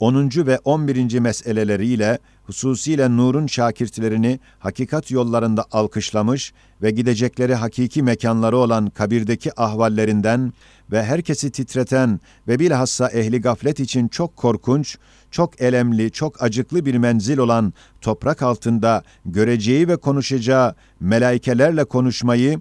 10. 0.02 0.30
ve 0.36 0.58
11. 0.64 1.18
meseleleriyle 1.18 2.18
hususiyle 2.44 3.16
Nur'un 3.16 3.46
şakirtlerini 3.46 4.40
hakikat 4.58 5.10
yollarında 5.10 5.64
alkışlamış 5.72 6.52
ve 6.82 6.90
gidecekleri 6.90 7.54
hakiki 7.54 8.02
mekanları 8.02 8.56
olan 8.56 8.90
kabirdeki 8.90 9.60
ahvallerinden 9.60 10.52
ve 10.92 11.04
herkesi 11.04 11.50
titreten 11.50 12.20
ve 12.48 12.58
bilhassa 12.58 13.08
ehli 13.08 13.40
gaflet 13.40 13.80
için 13.80 14.08
çok 14.08 14.36
korkunç, 14.36 14.98
çok 15.30 15.60
elemli, 15.60 16.10
çok 16.10 16.42
acıklı 16.42 16.86
bir 16.86 16.94
menzil 16.94 17.38
olan 17.38 17.72
toprak 18.00 18.42
altında 18.42 19.02
göreceği 19.24 19.88
ve 19.88 19.96
konuşacağı 19.96 20.74
melaikelerle 21.00 21.84
konuşmayı 21.84 22.60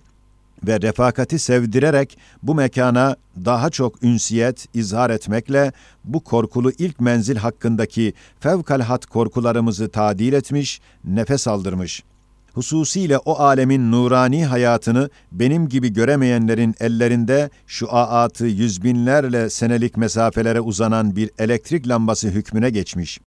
ve 0.68 0.82
refakati 0.82 1.40
sevdirerek 1.40 2.18
bu 2.44 2.56
mekana 2.56 3.16
daha 3.46 3.70
çok 3.70 4.04
ünsiyet 4.04 4.68
izhar 4.74 5.10
etmekle 5.10 5.72
bu 6.04 6.24
korkulu 6.24 6.72
ilk 6.78 7.00
menzil 7.00 7.36
hakkındaki 7.36 8.14
fevkalhat 8.40 9.06
korkularımızı 9.06 9.90
tadil 9.90 10.34
etmiş, 10.34 10.82
nefes 11.04 11.48
aldırmış. 11.48 12.04
Hususiyle 12.54 13.18
o 13.18 13.40
alemin 13.40 13.92
nurani 13.92 14.46
hayatını 14.46 15.10
benim 15.32 15.70
gibi 15.70 15.94
göremeyenlerin 15.94 16.76
ellerinde 16.80 17.50
şu 17.68 17.96
aatı 17.96 18.46
yüz 18.46 18.84
binlerle 18.84 19.50
senelik 19.50 19.98
mesafelere 19.98 20.62
uzanan 20.62 21.16
bir 21.16 21.32
elektrik 21.40 21.88
lambası 21.88 22.28
hükmüne 22.28 22.70
geçmiş. 22.70 23.20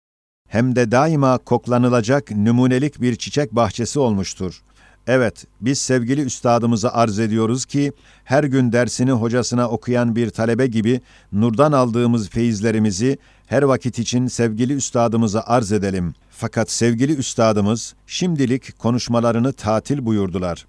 Hem 0.49 0.75
de 0.75 0.91
daima 0.91 1.37
koklanılacak 1.37 2.31
numunelik 2.31 3.01
bir 3.01 3.15
çiçek 3.15 3.51
bahçesi 3.51 3.99
olmuştur.'' 3.99 4.72
Evet, 5.07 5.45
biz 5.61 5.79
sevgili 5.79 6.21
üstadımıza 6.21 6.89
arz 6.89 7.19
ediyoruz 7.19 7.65
ki, 7.65 7.91
her 8.23 8.43
gün 8.43 8.71
dersini 8.71 9.11
hocasına 9.11 9.69
okuyan 9.69 10.15
bir 10.15 10.29
talebe 10.29 10.67
gibi 10.67 11.01
nurdan 11.31 11.71
aldığımız 11.71 12.29
feyizlerimizi 12.29 13.17
her 13.45 13.63
vakit 13.63 13.99
için 13.99 14.27
sevgili 14.27 14.73
üstadımıza 14.73 15.41
arz 15.41 15.71
edelim. 15.71 16.13
Fakat 16.29 16.71
sevgili 16.71 17.15
üstadımız 17.15 17.95
şimdilik 18.07 18.79
konuşmalarını 18.79 19.53
tatil 19.53 20.05
buyurdular. 20.05 20.65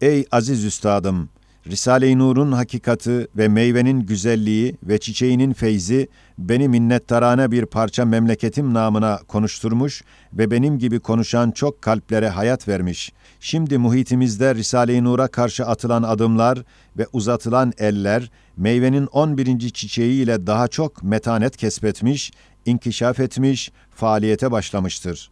Ey 0.00 0.24
aziz 0.32 0.64
üstadım! 0.64 1.28
Risale-i 1.66 2.18
Nur'un 2.18 2.52
hakikati 2.52 3.28
ve 3.36 3.48
meyvenin 3.48 4.00
güzelliği 4.00 4.76
ve 4.82 4.98
çiçeğinin 4.98 5.52
feyzi 5.52 6.08
beni 6.38 6.68
minnettarane 6.68 7.50
bir 7.50 7.66
parça 7.66 8.04
memleketim 8.04 8.74
namına 8.74 9.18
konuşturmuş 9.28 10.02
ve 10.32 10.50
benim 10.50 10.78
gibi 10.78 11.00
konuşan 11.00 11.50
çok 11.50 11.82
kalplere 11.82 12.28
hayat 12.28 12.68
vermiş. 12.68 13.12
Şimdi 13.40 13.78
muhitimizde 13.78 14.54
Risale-i 14.54 15.04
Nur'a 15.04 15.28
karşı 15.28 15.66
atılan 15.66 16.02
adımlar 16.02 16.62
ve 16.98 17.06
uzatılan 17.12 17.72
eller, 17.78 18.30
meyvenin 18.56 19.06
11. 19.06 19.70
çiçeğiyle 19.70 20.46
daha 20.46 20.68
çok 20.68 21.02
metanet 21.02 21.56
kesbetmiş, 21.56 22.32
inkişaf 22.66 23.20
etmiş, 23.20 23.72
faaliyete 23.90 24.50
başlamıştır. 24.50 25.30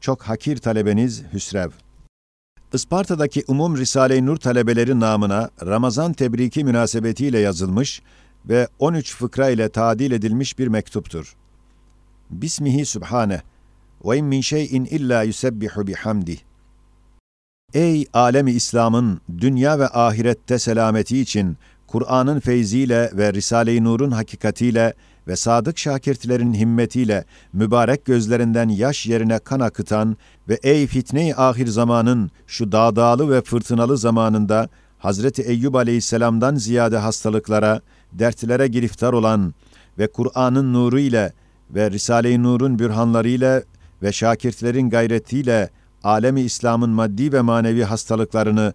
Çok 0.00 0.22
hakir 0.22 0.56
talebeniz 0.56 1.22
Hüsrev. 1.32 1.70
Isparta'daki 2.72 3.44
Umum 3.48 3.76
Risale-i 3.76 4.26
Nur 4.26 4.36
talebeleri 4.36 5.00
namına 5.00 5.50
Ramazan 5.66 6.12
tebriki 6.12 6.64
münasebetiyle 6.64 7.38
yazılmış 7.38 8.02
ve 8.48 8.68
13 8.78 9.16
fıkra 9.16 9.50
ile 9.50 9.68
tadil 9.68 10.12
edilmiş 10.12 10.58
bir 10.58 10.68
mektuptur. 10.68 11.36
Bismihi 12.30 12.86
Sübhane 12.86 13.42
ve 14.04 14.18
in 14.18 14.24
min 14.24 14.40
şeyin 14.40 14.84
illa 14.84 15.22
yusebbihu 15.22 15.86
bihamdih. 15.86 16.38
Ey 17.74 18.06
alemi 18.12 18.50
İslam'ın 18.50 19.20
dünya 19.38 19.78
ve 19.78 19.88
ahirette 19.88 20.58
selameti 20.58 21.20
için 21.20 21.56
Kur'an'ın 21.86 22.40
feyziyle 22.40 23.10
ve 23.14 23.32
Risale-i 23.32 23.84
Nur'un 23.84 24.10
hakikatiyle 24.10 24.94
ve 25.30 25.36
sadık 25.36 25.78
şakirtlerin 25.78 26.54
himmetiyle 26.54 27.24
mübarek 27.52 28.04
gözlerinden 28.04 28.68
yaş 28.68 29.06
yerine 29.06 29.38
kan 29.38 29.60
akıtan 29.60 30.16
ve 30.48 30.58
ey 30.62 30.86
fitne-i 30.86 31.34
ahir 31.34 31.66
zamanın 31.66 32.30
şu 32.46 32.72
dağdağlı 32.72 33.30
ve 33.30 33.42
fırtınalı 33.42 33.98
zamanında 33.98 34.68
Hazreti 34.98 35.42
Eyyub 35.42 35.74
aleyhisselamdan 35.74 36.54
ziyade 36.54 36.98
hastalıklara, 36.98 37.80
dertlere 38.12 38.66
giriftar 38.66 39.12
olan 39.12 39.54
ve 39.98 40.06
Kur'an'ın 40.06 40.72
nuru 40.72 41.00
ile 41.00 41.32
ve 41.70 41.90
Risale-i 41.90 42.42
Nur'un 42.42 42.78
bürhanlarıyla 42.78 43.62
ve 44.02 44.12
şakirtlerin 44.12 44.90
gayretiyle 44.90 45.70
alemi 46.04 46.40
İslam'ın 46.40 46.90
maddi 46.90 47.32
ve 47.32 47.40
manevi 47.40 47.84
hastalıklarını 47.84 48.74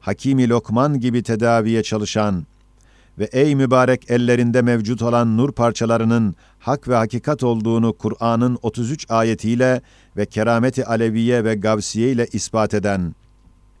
Hakimi 0.00 0.48
Lokman 0.48 1.00
gibi 1.00 1.22
tedaviye 1.22 1.82
çalışan 1.82 2.46
ve 3.20 3.24
ey 3.32 3.54
mübarek 3.54 4.10
ellerinde 4.10 4.62
mevcut 4.62 5.02
olan 5.02 5.36
nur 5.36 5.52
parçalarının 5.52 6.34
hak 6.58 6.88
ve 6.88 6.94
hakikat 6.94 7.42
olduğunu 7.42 7.92
Kur'an'ın 7.92 8.58
33 8.62 9.06
ayetiyle 9.10 9.80
ve 10.16 10.26
kerameti 10.26 10.86
aleviye 10.86 11.44
ve 11.44 11.54
gavsiye 11.54 12.10
ile 12.10 12.26
ispat 12.32 12.74
eden 12.74 13.14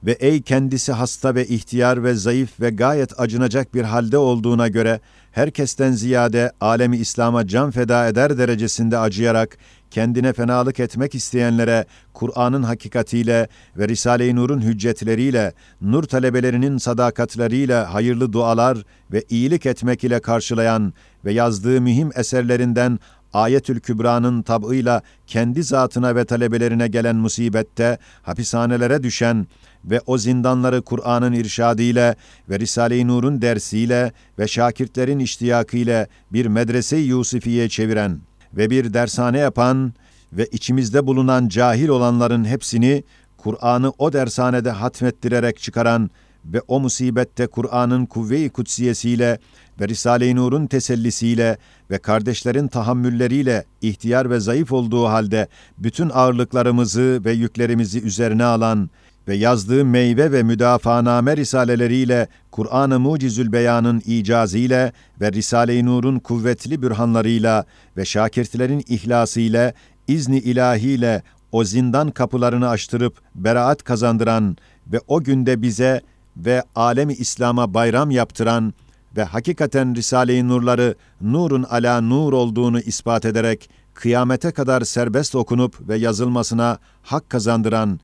ve 0.04 0.12
ey 0.12 0.42
kendisi 0.42 0.92
hasta 0.92 1.34
ve 1.34 1.46
ihtiyar 1.46 2.04
ve 2.04 2.14
zayıf 2.14 2.60
ve 2.60 2.70
gayet 2.70 3.20
acınacak 3.20 3.74
bir 3.74 3.82
halde 3.82 4.18
olduğuna 4.18 4.68
göre 4.68 5.00
herkesten 5.32 5.92
ziyade 5.92 6.52
alemi 6.60 6.96
İslam'a 6.96 7.46
can 7.46 7.70
feda 7.70 8.08
eder 8.08 8.38
derecesinde 8.38 8.98
acıyarak 8.98 9.58
kendine 9.90 10.32
fenalık 10.32 10.80
etmek 10.80 11.14
isteyenlere 11.14 11.84
Kur'an'ın 12.12 12.62
hakikatiyle 12.62 13.48
ve 13.76 13.88
Risale-i 13.88 14.36
Nur'un 14.36 14.60
hüccetleriyle, 14.60 15.52
nur 15.80 16.02
talebelerinin 16.04 16.78
sadakatleriyle 16.78 17.74
hayırlı 17.74 18.32
dualar 18.32 18.78
ve 19.12 19.24
iyilik 19.30 19.66
etmek 19.66 20.04
ile 20.04 20.20
karşılayan 20.20 20.92
ve 21.24 21.32
yazdığı 21.32 21.80
mühim 21.80 22.10
eserlerinden 22.14 22.98
Ayetül 23.32 23.80
Kübra'nın 23.80 24.42
tabıyla 24.42 25.02
kendi 25.26 25.62
zatına 25.62 26.16
ve 26.16 26.24
talebelerine 26.24 26.88
gelen 26.88 27.16
musibette 27.16 27.98
hapishanelere 28.22 29.02
düşen 29.02 29.46
ve 29.84 30.00
o 30.06 30.18
zindanları 30.18 30.82
Kur'an'ın 30.82 31.32
irşadıyla 31.32 32.14
ve 32.50 32.60
Risale-i 32.60 33.08
Nur'un 33.08 33.42
dersiyle 33.42 34.12
ve 34.38 34.48
şakirtlerin 34.48 35.18
iştiyakıyla 35.18 36.06
bir 36.32 36.46
medrese-i 36.46 37.00
Yusufiye 37.00 37.68
çeviren 37.68 38.29
ve 38.56 38.70
bir 38.70 38.94
dershane 38.94 39.38
yapan 39.38 39.92
ve 40.32 40.46
içimizde 40.46 41.06
bulunan 41.06 41.48
cahil 41.48 41.88
olanların 41.88 42.44
hepsini 42.44 43.04
Kur'an'ı 43.36 43.92
o 43.98 44.12
dershanede 44.12 44.70
hatmettirerek 44.70 45.58
çıkaran 45.58 46.10
ve 46.44 46.60
o 46.68 46.80
musibette 46.80 47.46
Kur'an'ın 47.46 48.06
kuvve-i 48.06 48.50
kutsiyesiyle 48.50 49.38
ve 49.80 49.88
Risale-i 49.88 50.36
Nur'un 50.36 50.66
tesellisiyle 50.66 51.58
ve 51.90 51.98
kardeşlerin 51.98 52.68
tahammülleriyle 52.68 53.64
ihtiyar 53.82 54.30
ve 54.30 54.40
zayıf 54.40 54.72
olduğu 54.72 55.06
halde 55.06 55.48
bütün 55.78 56.10
ağırlıklarımızı 56.10 57.20
ve 57.24 57.32
yüklerimizi 57.32 58.00
üzerine 58.02 58.44
alan 58.44 58.90
ve 59.28 59.34
yazdığı 59.34 59.84
meyve 59.84 60.32
ve 60.32 60.42
müdafaaname 60.42 61.36
risaleleriyle 61.36 62.28
Kur'an-ı 62.50 63.00
Mucizül 63.00 63.52
Beyan'ın 63.52 64.02
icazıyla 64.06 64.92
ve 65.20 65.32
Risale-i 65.32 65.86
Nur'un 65.86 66.18
kuvvetli 66.18 66.82
bürhanlarıyla 66.82 67.64
ve 67.96 68.04
şakirtlerin 68.04 68.84
ihlasıyla, 68.88 69.72
izni 70.08 70.38
ilahiyle 70.38 71.22
o 71.52 71.64
zindan 71.64 72.10
kapılarını 72.10 72.68
açtırıp 72.68 73.20
beraat 73.34 73.84
kazandıran 73.84 74.56
ve 74.86 75.00
o 75.08 75.22
günde 75.22 75.62
bize 75.62 76.00
ve 76.36 76.62
alemi 76.74 77.12
İslam'a 77.12 77.74
bayram 77.74 78.10
yaptıran 78.10 78.74
ve 79.16 79.24
hakikaten 79.24 79.94
Risale-i 79.94 80.48
Nurları 80.48 80.94
nurun 81.20 81.62
ala 81.62 82.00
nur 82.00 82.32
olduğunu 82.32 82.80
ispat 82.80 83.24
ederek 83.24 83.70
kıyamete 83.94 84.50
kadar 84.50 84.82
serbest 84.82 85.34
okunup 85.34 85.88
ve 85.88 85.96
yazılmasına 85.96 86.78
hak 87.02 87.30
kazandıran 87.30 88.00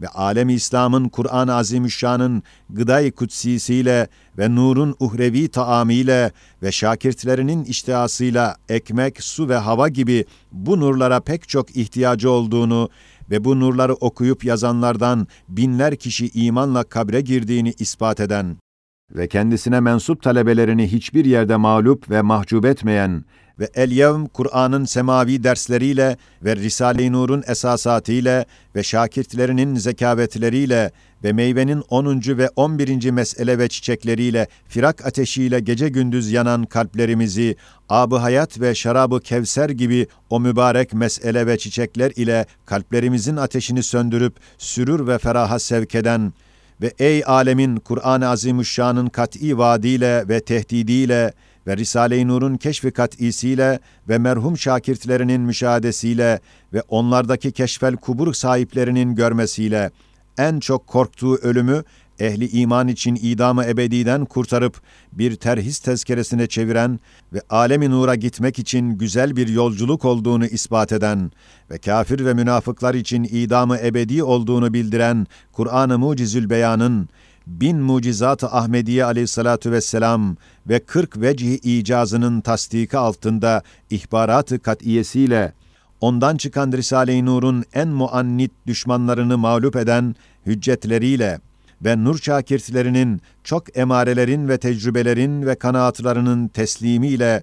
ve 0.00 0.08
alem 0.08 0.48
İslam'ın 0.48 1.08
Kur'an-ı 1.08 1.54
Azimüşşan'ın 1.54 2.42
gıday 2.70 3.10
kutsisiyle 3.10 4.08
ve 4.38 4.54
nurun 4.54 4.96
uhrevi 5.00 5.48
taamiyle 5.48 6.32
ve 6.62 6.72
şakirtlerinin 6.72 7.64
iştihasıyla 7.64 8.56
ekmek, 8.68 9.22
su 9.22 9.48
ve 9.48 9.56
hava 9.56 9.88
gibi 9.88 10.24
bu 10.52 10.80
nurlara 10.80 11.20
pek 11.20 11.48
çok 11.48 11.76
ihtiyacı 11.76 12.30
olduğunu 12.30 12.88
ve 13.30 13.44
bu 13.44 13.60
nurları 13.60 13.94
okuyup 13.94 14.44
yazanlardan 14.44 15.26
binler 15.48 15.96
kişi 15.96 16.30
imanla 16.34 16.84
kabre 16.84 17.20
girdiğini 17.20 17.74
ispat 17.78 18.20
eden 18.20 18.56
ve 19.14 19.28
kendisine 19.28 19.80
mensup 19.80 20.22
talebelerini 20.22 20.92
hiçbir 20.92 21.24
yerde 21.24 21.56
mağlup 21.56 22.10
ve 22.10 22.22
mahcup 22.22 22.64
etmeyen 22.64 23.24
ve 23.58 23.70
El 23.74 23.90
Yevm 23.90 24.26
Kur'an'ın 24.26 24.84
semavi 24.84 25.44
dersleriyle 25.44 26.16
ve 26.44 26.56
Risale-i 26.56 27.12
Nur'un 27.12 27.42
esasatıyla 27.46 28.44
ve 28.76 28.82
şakirtlerinin 28.82 29.74
zekavetleriyle 29.74 30.90
ve 31.24 31.32
meyvenin 31.32 31.82
10. 31.88 32.22
ve 32.26 32.48
11. 32.56 33.10
mesele 33.10 33.58
ve 33.58 33.68
çiçekleriyle 33.68 34.48
firak 34.68 35.06
ateşiyle 35.06 35.60
gece 35.60 35.88
gündüz 35.88 36.32
yanan 36.32 36.64
kalplerimizi 36.64 37.56
abı 37.88 38.16
hayat 38.16 38.60
ve 38.60 38.74
şarabı 38.74 39.20
kevser 39.20 39.70
gibi 39.70 40.06
o 40.30 40.40
mübarek 40.40 40.94
mesele 40.94 41.46
ve 41.46 41.58
çiçekler 41.58 42.12
ile 42.16 42.46
kalplerimizin 42.66 43.36
ateşini 43.36 43.82
söndürüp 43.82 44.36
sürür 44.58 45.06
ve 45.06 45.18
feraha 45.18 45.58
sevk 45.58 45.94
eden 45.94 46.32
ve 46.80 46.92
ey 46.98 47.22
alemin 47.26 47.76
Kur'an-ı 47.76 48.28
Azimüşşan'ın 48.28 49.06
kat'i 49.06 49.58
vaadiyle 49.58 50.28
ve 50.28 50.40
tehdidiyle 50.40 51.32
ve 51.66 51.76
Risale-i 51.76 52.28
Nur'un 52.28 52.56
keşfi 52.56 52.90
kat'isiyle 52.90 53.80
ve 54.08 54.18
merhum 54.18 54.58
şakirtlerinin 54.58 55.40
müşahadesiyle 55.40 56.40
ve 56.72 56.82
onlardaki 56.88 57.52
keşfel 57.52 57.96
kubur 57.96 58.34
sahiplerinin 58.34 59.14
görmesiyle 59.14 59.90
en 60.38 60.60
çok 60.60 60.86
korktuğu 60.86 61.36
ölümü 61.36 61.82
ehli 62.18 62.48
iman 62.48 62.88
için 62.88 63.18
idamı 63.22 63.64
ebediden 63.64 64.24
kurtarıp 64.24 64.80
bir 65.12 65.36
terhis 65.36 65.78
tezkeresine 65.78 66.46
çeviren 66.46 67.00
ve 67.32 67.40
alemi 67.50 67.90
nura 67.90 68.14
gitmek 68.14 68.58
için 68.58 68.90
güzel 68.90 69.36
bir 69.36 69.48
yolculuk 69.48 70.04
olduğunu 70.04 70.46
ispat 70.46 70.92
eden 70.92 71.32
ve 71.70 71.78
kafir 71.78 72.24
ve 72.24 72.34
münafıklar 72.34 72.94
için 72.94 73.24
idamı 73.24 73.78
ebedi 73.78 74.22
olduğunu 74.22 74.74
bildiren 74.74 75.26
Kur'an-ı 75.52 75.98
Mucizül 75.98 76.50
Beyan'ın 76.50 77.08
bin 77.46 77.78
mucizat-ı 77.80 78.46
Ahmediye 78.46 79.04
aleyhissalatu 79.04 79.72
vesselam 79.72 80.36
ve 80.68 80.78
kırk 80.78 81.20
vecih 81.20 81.58
icazının 81.62 82.40
tasdiki 82.40 82.98
altında 82.98 83.62
ihbarat-ı 83.90 84.58
kat'iyesiyle 84.58 85.52
ondan 86.00 86.36
çıkan 86.36 86.72
Risale-i 86.72 87.26
Nur'un 87.26 87.64
en 87.74 87.88
muannit 87.88 88.52
düşmanlarını 88.66 89.38
mağlup 89.38 89.76
eden 89.76 90.14
hüccetleriyle 90.46 91.40
ve 91.84 92.04
nur 92.04 92.18
şakirtlerinin 92.18 93.20
çok 93.44 93.78
emarelerin 93.78 94.48
ve 94.48 94.58
tecrübelerin 94.58 95.46
ve 95.46 95.54
kanaatlarının 95.54 96.48
teslimiyle 96.48 97.42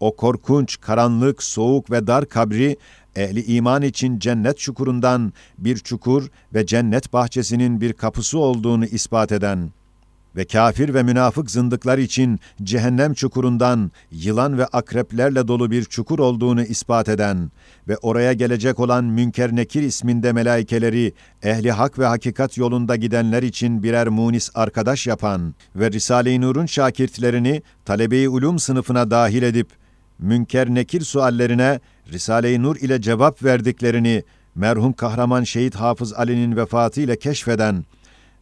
o 0.00 0.16
korkunç, 0.16 0.80
karanlık, 0.80 1.42
soğuk 1.42 1.90
ve 1.90 2.06
dar 2.06 2.28
kabri 2.28 2.76
ehli 3.16 3.44
iman 3.44 3.82
için 3.82 4.18
cennet 4.18 4.58
çukurundan 4.58 5.32
bir 5.58 5.78
çukur 5.78 6.28
ve 6.54 6.66
cennet 6.66 7.12
bahçesinin 7.12 7.80
bir 7.80 7.92
kapısı 7.92 8.38
olduğunu 8.38 8.84
ispat 8.86 9.32
eden 9.32 9.70
ve 10.36 10.44
kafir 10.44 10.94
ve 10.94 11.02
münafık 11.02 11.50
zındıklar 11.50 11.98
için 11.98 12.40
cehennem 12.62 13.14
çukurundan 13.14 13.90
yılan 14.10 14.58
ve 14.58 14.66
akreplerle 14.66 15.48
dolu 15.48 15.70
bir 15.70 15.84
çukur 15.84 16.18
olduğunu 16.18 16.62
ispat 16.62 17.08
eden 17.08 17.50
ve 17.88 17.96
oraya 17.96 18.32
gelecek 18.32 18.80
olan 18.80 19.04
Münker 19.04 19.56
Nekir 19.56 19.82
isminde 19.82 20.32
melaikeleri 20.32 21.14
ehli 21.42 21.72
hak 21.72 21.98
ve 21.98 22.06
hakikat 22.06 22.58
yolunda 22.58 22.96
gidenler 22.96 23.42
için 23.42 23.82
birer 23.82 24.08
munis 24.08 24.50
arkadaş 24.54 25.06
yapan 25.06 25.54
ve 25.76 25.90
Risale-i 25.90 26.40
Nur'un 26.40 26.66
şakirtlerini 26.66 27.62
talebe-i 27.84 28.28
ulum 28.28 28.58
sınıfına 28.58 29.10
dahil 29.10 29.42
edip 29.42 29.68
Münker 30.18 30.68
Nekir 30.68 31.00
suallerine 31.00 31.80
Risale-i 32.12 32.62
Nur 32.62 32.76
ile 32.76 33.00
cevap 33.00 33.44
verdiklerini 33.44 34.22
merhum 34.54 34.92
kahraman 34.92 35.44
şehit 35.44 35.74
Hafız 35.74 36.12
Ali'nin 36.12 36.56
vefatı 36.56 37.00
ile 37.00 37.18
keşfeden 37.18 37.84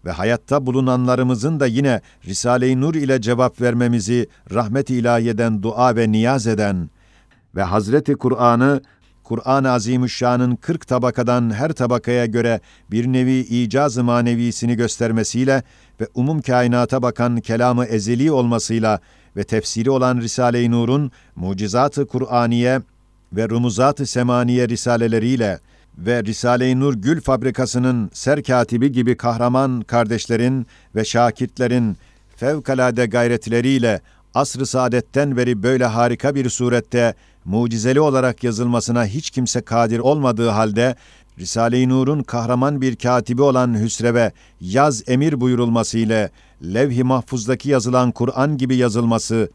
ve 0.04 0.10
hayatta 0.10 0.66
bulunanlarımızın 0.66 1.60
da 1.60 1.66
yine 1.66 2.00
Risale-i 2.26 2.80
Nur 2.80 2.94
ile 2.94 3.20
cevap 3.20 3.60
vermemizi 3.60 4.28
rahmet-i 4.54 4.94
ilahiyeden 4.94 5.62
dua 5.62 5.96
ve 5.96 6.12
niyaz 6.12 6.46
eden 6.46 6.90
ve 7.56 7.62
Hazreti 7.62 8.14
Kur'an'ı 8.14 8.82
Kur'an-ı 9.24 9.70
Azimüşşan'ın 9.70 10.56
40 10.56 10.86
tabakadan 10.86 11.54
her 11.54 11.72
tabakaya 11.72 12.26
göre 12.26 12.60
bir 12.90 13.06
nevi 13.06 13.38
icaz-ı 13.38 14.04
manevisini 14.04 14.76
göstermesiyle 14.76 15.62
ve 16.00 16.08
umum 16.14 16.42
kainata 16.42 17.02
bakan 17.02 17.40
kelamı 17.40 17.84
ezeli 17.84 18.32
olmasıyla 18.32 19.00
ve 19.36 19.44
tefsiri 19.44 19.90
olan 19.90 20.18
Risale-i 20.18 20.70
Nur'un 20.70 21.10
mucizat-ı 21.36 22.06
Kur'aniye 22.06 22.80
ve 23.32 23.48
rumuzat-ı 23.48 24.06
semaniye 24.06 24.68
risaleleriyle 24.68 25.58
ve 26.06 26.24
Risale-i 26.24 26.80
Nur 26.80 26.94
Gül 26.94 27.20
Fabrikası'nın 27.20 28.10
serkatibi 28.12 28.92
gibi 28.92 29.16
kahraman 29.16 29.80
kardeşlerin 29.80 30.66
ve 30.94 31.04
şakirtlerin 31.04 31.96
fevkalade 32.36 33.06
gayretleriyle 33.06 34.00
asr-ı 34.34 34.66
saadetten 34.66 35.36
beri 35.36 35.62
böyle 35.62 35.84
harika 35.84 36.34
bir 36.34 36.50
surette 36.50 37.14
mucizeli 37.44 38.00
olarak 38.00 38.44
yazılmasına 38.44 39.06
hiç 39.06 39.30
kimse 39.30 39.60
kadir 39.60 39.98
olmadığı 39.98 40.48
halde 40.48 40.96
Risale-i 41.38 41.88
Nur'un 41.88 42.22
kahraman 42.22 42.80
bir 42.80 42.96
katibi 42.96 43.42
olan 43.42 43.80
Hüsrev'e 43.80 44.32
yaz 44.60 45.08
emir 45.08 45.40
buyurulması 45.40 45.98
ile 45.98 46.30
levh-i 46.62 47.04
mahfuzdaki 47.04 47.68
yazılan 47.68 48.12
Kur'an 48.12 48.58
gibi 48.58 48.76
yazılması 48.76 49.50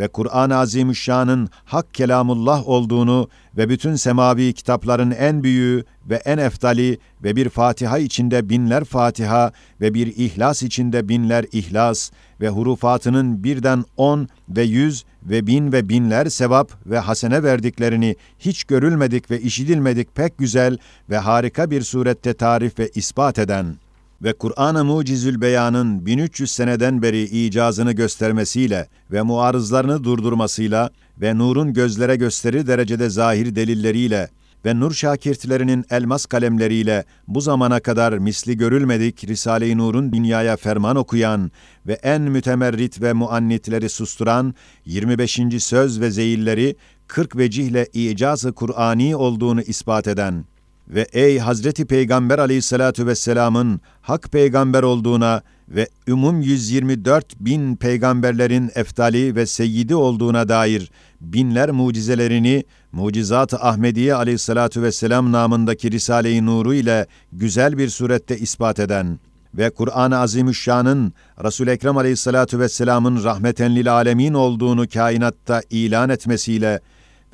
ve 0.00 0.08
Kur'an-ı 0.08 0.56
Azimüşşan'ın 0.56 1.48
hak 1.64 1.94
kelamullah 1.94 2.68
olduğunu 2.68 3.28
ve 3.56 3.68
bütün 3.68 3.94
semavi 3.94 4.52
kitapların 4.52 5.10
en 5.10 5.42
büyüğü 5.42 5.84
ve 6.10 6.16
en 6.16 6.38
eftali 6.38 6.98
ve 7.24 7.36
bir 7.36 7.48
Fatiha 7.48 7.98
içinde 7.98 8.48
binler 8.48 8.84
Fatiha 8.84 9.52
ve 9.80 9.94
bir 9.94 10.06
İhlas 10.06 10.62
içinde 10.62 11.08
binler 11.08 11.46
İhlas 11.52 12.10
ve 12.40 12.48
hurufatının 12.48 13.44
birden 13.44 13.84
on 13.96 14.28
ve 14.48 14.62
yüz 14.62 15.04
ve 15.22 15.46
bin 15.46 15.72
ve 15.72 15.88
binler 15.88 16.28
sevap 16.28 16.72
ve 16.86 16.98
hasene 16.98 17.42
verdiklerini 17.42 18.16
hiç 18.38 18.64
görülmedik 18.64 19.30
ve 19.30 19.40
işidilmedik 19.40 20.14
pek 20.14 20.38
güzel 20.38 20.78
ve 21.10 21.18
harika 21.18 21.70
bir 21.70 21.82
surette 21.82 22.34
tarif 22.34 22.78
ve 22.78 22.90
ispat 22.94 23.38
eden 23.38 23.76
ve 24.22 24.32
Kur'an-ı 24.32 24.84
Mucizül 24.84 25.40
Beyan'ın 25.40 26.06
1300 26.06 26.50
seneden 26.50 27.02
beri 27.02 27.22
icazını 27.22 27.92
göstermesiyle 27.92 28.88
ve 29.12 29.22
muarızlarını 29.22 30.04
durdurmasıyla 30.04 30.90
ve 31.20 31.38
nurun 31.38 31.72
gözlere 31.72 32.16
gösterir 32.16 32.66
derecede 32.66 33.10
zahir 33.10 33.54
delilleriyle 33.56 34.28
ve 34.64 34.80
nur 34.80 34.92
şakirtlerinin 34.92 35.84
elmas 35.90 36.26
kalemleriyle 36.26 37.04
bu 37.28 37.40
zamana 37.40 37.80
kadar 37.80 38.12
misli 38.12 38.56
görülmedik 38.56 39.28
Risale-i 39.28 39.78
Nur'un 39.78 40.12
dünyaya 40.12 40.56
ferman 40.56 40.96
okuyan 40.96 41.50
ve 41.86 41.92
en 41.92 42.22
mütemerrit 42.22 43.02
ve 43.02 43.12
muannitleri 43.12 43.88
susturan 43.88 44.54
25. 44.84 45.40
söz 45.58 46.00
ve 46.00 46.10
zeyilleri 46.10 46.76
40 47.06 47.36
vecihle 47.36 47.86
icazı 47.92 48.52
Kur'ani 48.52 49.16
olduğunu 49.16 49.62
ispat 49.62 50.08
eden 50.08 50.44
ve 50.90 51.06
ey 51.12 51.38
Hazreti 51.38 51.84
Peygamber 51.84 52.38
aleyhissalatu 52.38 53.06
vesselamın 53.06 53.80
hak 54.02 54.32
peygamber 54.32 54.82
olduğuna 54.82 55.42
ve 55.68 55.88
umum 56.08 56.40
124 56.40 57.40
bin 57.40 57.76
peygamberlerin 57.76 58.70
eftali 58.74 59.36
ve 59.36 59.46
seyyidi 59.46 59.94
olduğuna 59.94 60.48
dair 60.48 60.90
binler 61.20 61.70
mucizelerini 61.70 62.64
Mucizat-ı 62.92 63.56
Ahmediye 63.56 64.14
aleyhissalatu 64.14 64.82
vesselam 64.82 65.32
namındaki 65.32 65.90
Risale-i 65.90 66.46
Nuru 66.46 66.74
ile 66.74 67.06
güzel 67.32 67.78
bir 67.78 67.88
surette 67.88 68.38
ispat 68.38 68.78
eden 68.80 69.18
ve 69.54 69.70
Kur'an-ı 69.70 70.18
Azimüşşan'ın 70.18 71.12
Resul 71.44 71.66
Ekrem 71.66 71.96
aleyhissalatu 71.96 72.58
vesselamın 72.58 73.24
rahmeten 73.24 73.76
lil 73.76 73.92
alemin 73.92 74.34
olduğunu 74.34 74.88
kainatta 74.88 75.62
ilan 75.70 76.10
etmesiyle 76.10 76.80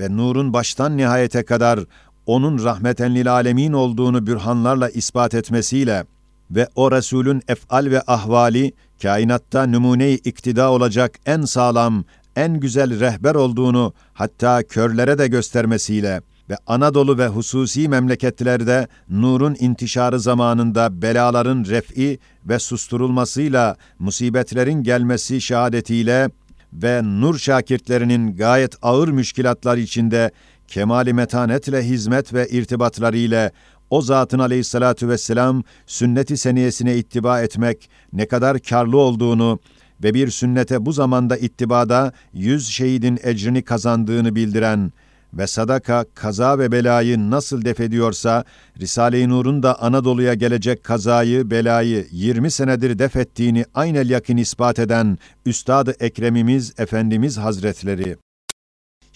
ve 0.01 0.17
nurun 0.17 0.53
baştan 0.53 0.97
nihayete 0.97 1.45
kadar 1.45 1.81
onun 2.27 2.65
rahmeten 2.65 3.15
lil 3.15 3.33
alemin 3.33 3.73
olduğunu 3.73 4.27
bürhanlarla 4.27 4.91
ispat 4.91 5.35
etmesiyle 5.35 6.05
ve 6.51 6.69
o 6.75 6.93
Resulün 6.93 7.43
efal 7.49 7.87
ve 7.91 8.03
ahvali 8.07 8.73
kainatta 9.03 9.67
numune-i 9.67 10.15
iktida 10.15 10.73
olacak 10.73 11.19
en 11.27 11.43
sağlam, 11.43 12.05
en 12.37 12.61
güzel 12.61 13.01
rehber 13.01 13.35
olduğunu 13.35 13.93
hatta 14.13 14.63
körlere 14.63 15.19
de 15.19 15.29
göstermesiyle 15.29 16.21
ve 16.51 16.57
Anadolu 16.67 17.19
ve 17.19 17.27
hususi 17.27 17.89
memleketlerde 17.89 18.89
nurun 19.09 19.57
intişarı 19.61 20.21
zamanında 20.21 21.03
belaların 21.03 21.65
ref'i 21.65 22.19
ve 22.45 22.59
susturulmasıyla 22.59 23.77
musibetlerin 23.99 24.83
gelmesi 24.83 25.41
şehadetiyle 25.41 26.31
ve 26.73 27.01
nur 27.05 27.39
şakirtlerinin 27.39 28.37
gayet 28.37 28.75
ağır 28.83 29.09
müşkilatlar 29.09 29.77
içinde 29.77 30.31
kemali 30.69 31.13
metanetle 31.13 31.83
hizmet 31.83 32.35
ve 32.35 32.49
irtibatlarıyla 32.49 33.51
o 33.91 34.03
zatın 34.03 34.39
aleyhissalatu 34.39 35.09
vesselam 35.09 35.63
sünnet-i 35.87 36.37
seniyesine 36.37 36.97
ittiba 36.97 37.41
etmek 37.41 37.91
ne 38.13 38.27
kadar 38.27 38.59
karlı 38.59 38.99
olduğunu 38.99 39.61
ve 40.03 40.15
bir 40.15 40.31
sünnete 40.31 40.87
bu 40.87 40.93
zamanda 40.93 41.37
ittibada 41.37 42.13
yüz 42.33 42.69
şehidin 42.69 43.19
ecrini 43.23 43.63
kazandığını 43.63 44.35
bildiren 44.35 44.93
ve 45.35 45.47
sadaka 45.47 46.05
kaza 46.15 46.59
ve 46.59 46.73
belayı 46.73 47.31
nasıl 47.31 47.65
def 47.65 47.81
ediyorsa, 47.81 48.45
Risale-i 48.81 49.29
Nur'un 49.29 49.63
da 49.63 49.83
Anadolu'ya 49.83 50.35
gelecek 50.35 50.85
kazayı, 50.85 51.51
belayı 51.51 52.07
20 52.11 52.51
senedir 52.51 52.99
def 52.99 53.17
ettiğini 53.17 53.65
aynel 53.75 54.11
yakın 54.11 54.37
ispat 54.37 54.79
eden 54.79 55.19
Üstad-ı 55.47 55.95
Ekremimiz 56.01 56.75
Efendimiz 56.79 57.39
Hazretleri. 57.39 58.17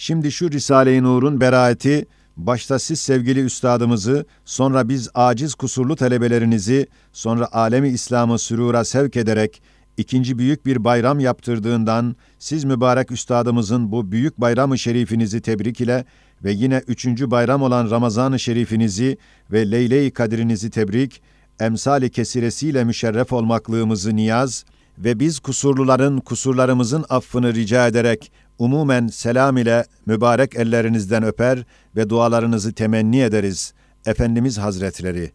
Şimdi 0.03 0.33
şu 0.33 0.51
Risale-i 0.51 1.03
Nur'un 1.03 1.41
beraati, 1.41 2.07
başta 2.37 2.79
siz 2.79 3.01
sevgili 3.01 3.41
üstadımızı, 3.41 4.27
sonra 4.45 4.89
biz 4.89 5.09
aciz 5.15 5.55
kusurlu 5.55 5.97
talebelerinizi, 5.97 6.87
sonra 7.13 7.53
alemi 7.53 7.89
İslam'ı 7.89 8.39
sürura 8.39 8.85
sevk 8.85 9.17
ederek, 9.17 9.63
ikinci 9.97 10.39
büyük 10.39 10.67
bir 10.67 10.85
bayram 10.85 11.21
yaptırdığından, 11.21 12.17
siz 12.39 12.65
mübarek 12.65 13.11
üstadımızın 13.11 13.93
bu 13.93 14.13
büyük 14.13 14.41
bayramı 14.41 14.79
şerifinizi 14.79 15.41
tebrik 15.41 15.81
ile 15.81 16.05
ve 16.45 16.53
yine 16.53 16.83
üçüncü 16.87 17.31
bayram 17.31 17.63
olan 17.63 17.91
Ramazan-ı 17.91 18.39
şerifinizi 18.39 19.19
ve 19.53 19.71
Leyle-i 19.71 20.11
Kadirinizi 20.11 20.71
tebrik, 20.71 21.23
emsali 21.61 22.11
kesiresiyle 22.11 22.85
müşerref 22.85 23.33
olmaklığımızı 23.33 24.17
niyaz 24.17 24.65
ve 24.99 25.21
biz 25.21 25.41
kusurluların 25.41 26.19
kusurlarımızın 26.19 27.05
affını 27.09 27.55
rica 27.55 27.87
ederek 27.87 28.33
umumen 28.61 29.07
selam 29.07 29.57
ile 29.57 29.85
mübarek 30.07 30.57
ellerinizden 30.57 31.23
öper 31.23 31.65
ve 31.97 32.11
dualarınızı 32.11 32.73
temenni 32.73 33.21
ederiz. 33.21 33.73
Efendimiz 34.07 34.59
Hazretleri, 34.59 35.31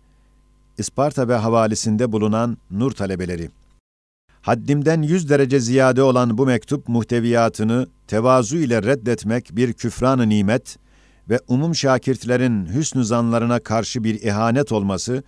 İsparta 0.78 1.28
ve 1.28 1.36
havalisinde 1.36 2.12
bulunan 2.12 2.58
nur 2.72 2.92
talebeleri. 2.92 3.50
Haddimden 4.42 5.02
yüz 5.02 5.30
derece 5.30 5.60
ziyade 5.60 6.04
olan 6.04 6.38
bu 6.38 6.46
mektup 6.46 6.88
muhteviyatını 6.88 7.88
tevazu 8.08 8.58
ile 8.58 8.84
reddetmek 8.84 9.50
bir 9.52 9.74
küfran-ı 9.74 10.30
nimet 10.30 10.78
ve 11.30 11.40
umum 11.48 11.76
şakirtlerin 11.76 12.66
hüsnü 12.66 13.06
zanlarına 13.06 13.60
karşı 13.60 14.04
bir 14.04 14.22
ihanet 14.22 14.72
olması 14.72 15.24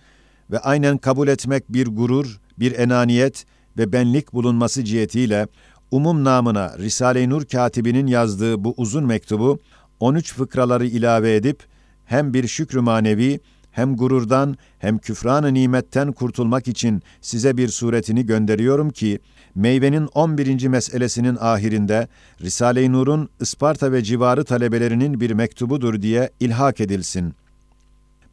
ve 0.50 0.58
aynen 0.58 0.98
kabul 0.98 1.28
etmek 1.28 1.72
bir 1.72 1.86
gurur, 1.86 2.40
bir 2.58 2.78
enaniyet 2.78 3.46
ve 3.78 3.92
benlik 3.92 4.32
bulunması 4.32 4.84
cihetiyle 4.84 5.46
umum 5.90 6.24
namına 6.24 6.78
Risale-i 6.78 7.30
Nur 7.30 7.44
katibinin 7.44 8.06
yazdığı 8.06 8.64
bu 8.64 8.74
uzun 8.76 9.04
mektubu 9.04 9.58
13 10.00 10.34
fıkraları 10.34 10.86
ilave 10.86 11.36
edip 11.36 11.62
hem 12.04 12.34
bir 12.34 12.48
şükrü 12.48 12.80
manevi 12.80 13.40
hem 13.70 13.96
gururdan 13.96 14.56
hem 14.78 14.98
küfran-ı 14.98 15.54
nimetten 15.54 16.12
kurtulmak 16.12 16.68
için 16.68 17.02
size 17.20 17.56
bir 17.56 17.68
suretini 17.68 18.26
gönderiyorum 18.26 18.90
ki 18.90 19.18
meyvenin 19.54 20.08
11. 20.14 20.66
meselesinin 20.66 21.36
ahirinde 21.40 22.08
Risale-i 22.40 22.92
Nur'un 22.92 23.28
Isparta 23.40 23.92
ve 23.92 24.02
civarı 24.02 24.44
talebelerinin 24.44 25.20
bir 25.20 25.30
mektubudur 25.30 26.02
diye 26.02 26.30
ilhak 26.40 26.80
edilsin. 26.80 27.34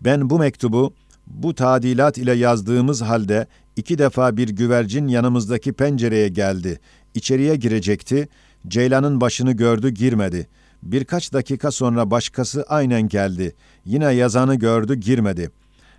Ben 0.01 0.29
bu 0.29 0.39
mektubu 0.39 0.93
bu 1.27 1.55
tadilat 1.55 2.17
ile 2.17 2.33
yazdığımız 2.33 3.01
halde 3.01 3.47
iki 3.75 3.97
defa 3.97 4.37
bir 4.37 4.49
güvercin 4.49 5.07
yanımızdaki 5.07 5.73
pencereye 5.73 6.27
geldi. 6.27 6.79
İçeriye 7.15 7.55
girecekti. 7.55 8.27
Ceylan'ın 8.67 9.21
başını 9.21 9.51
gördü 9.51 9.89
girmedi. 9.89 10.47
Birkaç 10.83 11.33
dakika 11.33 11.71
sonra 11.71 12.11
başkası 12.11 12.65
aynen 12.67 13.07
geldi. 13.07 13.55
Yine 13.85 14.13
yazanı 14.13 14.55
gördü 14.55 14.95
girmedi. 14.95 15.51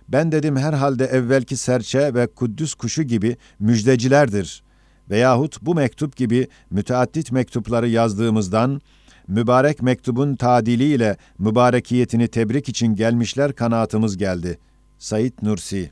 Ben 0.09 0.31
dedim 0.31 0.57
herhalde 0.57 1.05
evvelki 1.05 1.57
serçe 1.57 2.13
ve 2.13 2.27
kuddüs 2.27 2.73
kuşu 2.73 3.03
gibi 3.03 3.37
müjdecilerdir. 3.59 4.63
Veyahut 5.09 5.61
bu 5.61 5.75
mektup 5.75 6.15
gibi 6.15 6.47
müteaddit 6.69 7.31
mektupları 7.31 7.87
yazdığımızdan, 7.89 8.81
mübarek 9.27 9.81
mektubun 9.81 10.35
tadiliyle 10.35 11.17
mübarekiyetini 11.39 12.27
tebrik 12.27 12.69
için 12.69 12.95
gelmişler 12.95 13.53
kanaatımız 13.53 14.17
geldi. 14.17 14.59
Said 14.99 15.33
Nursi 15.41 15.91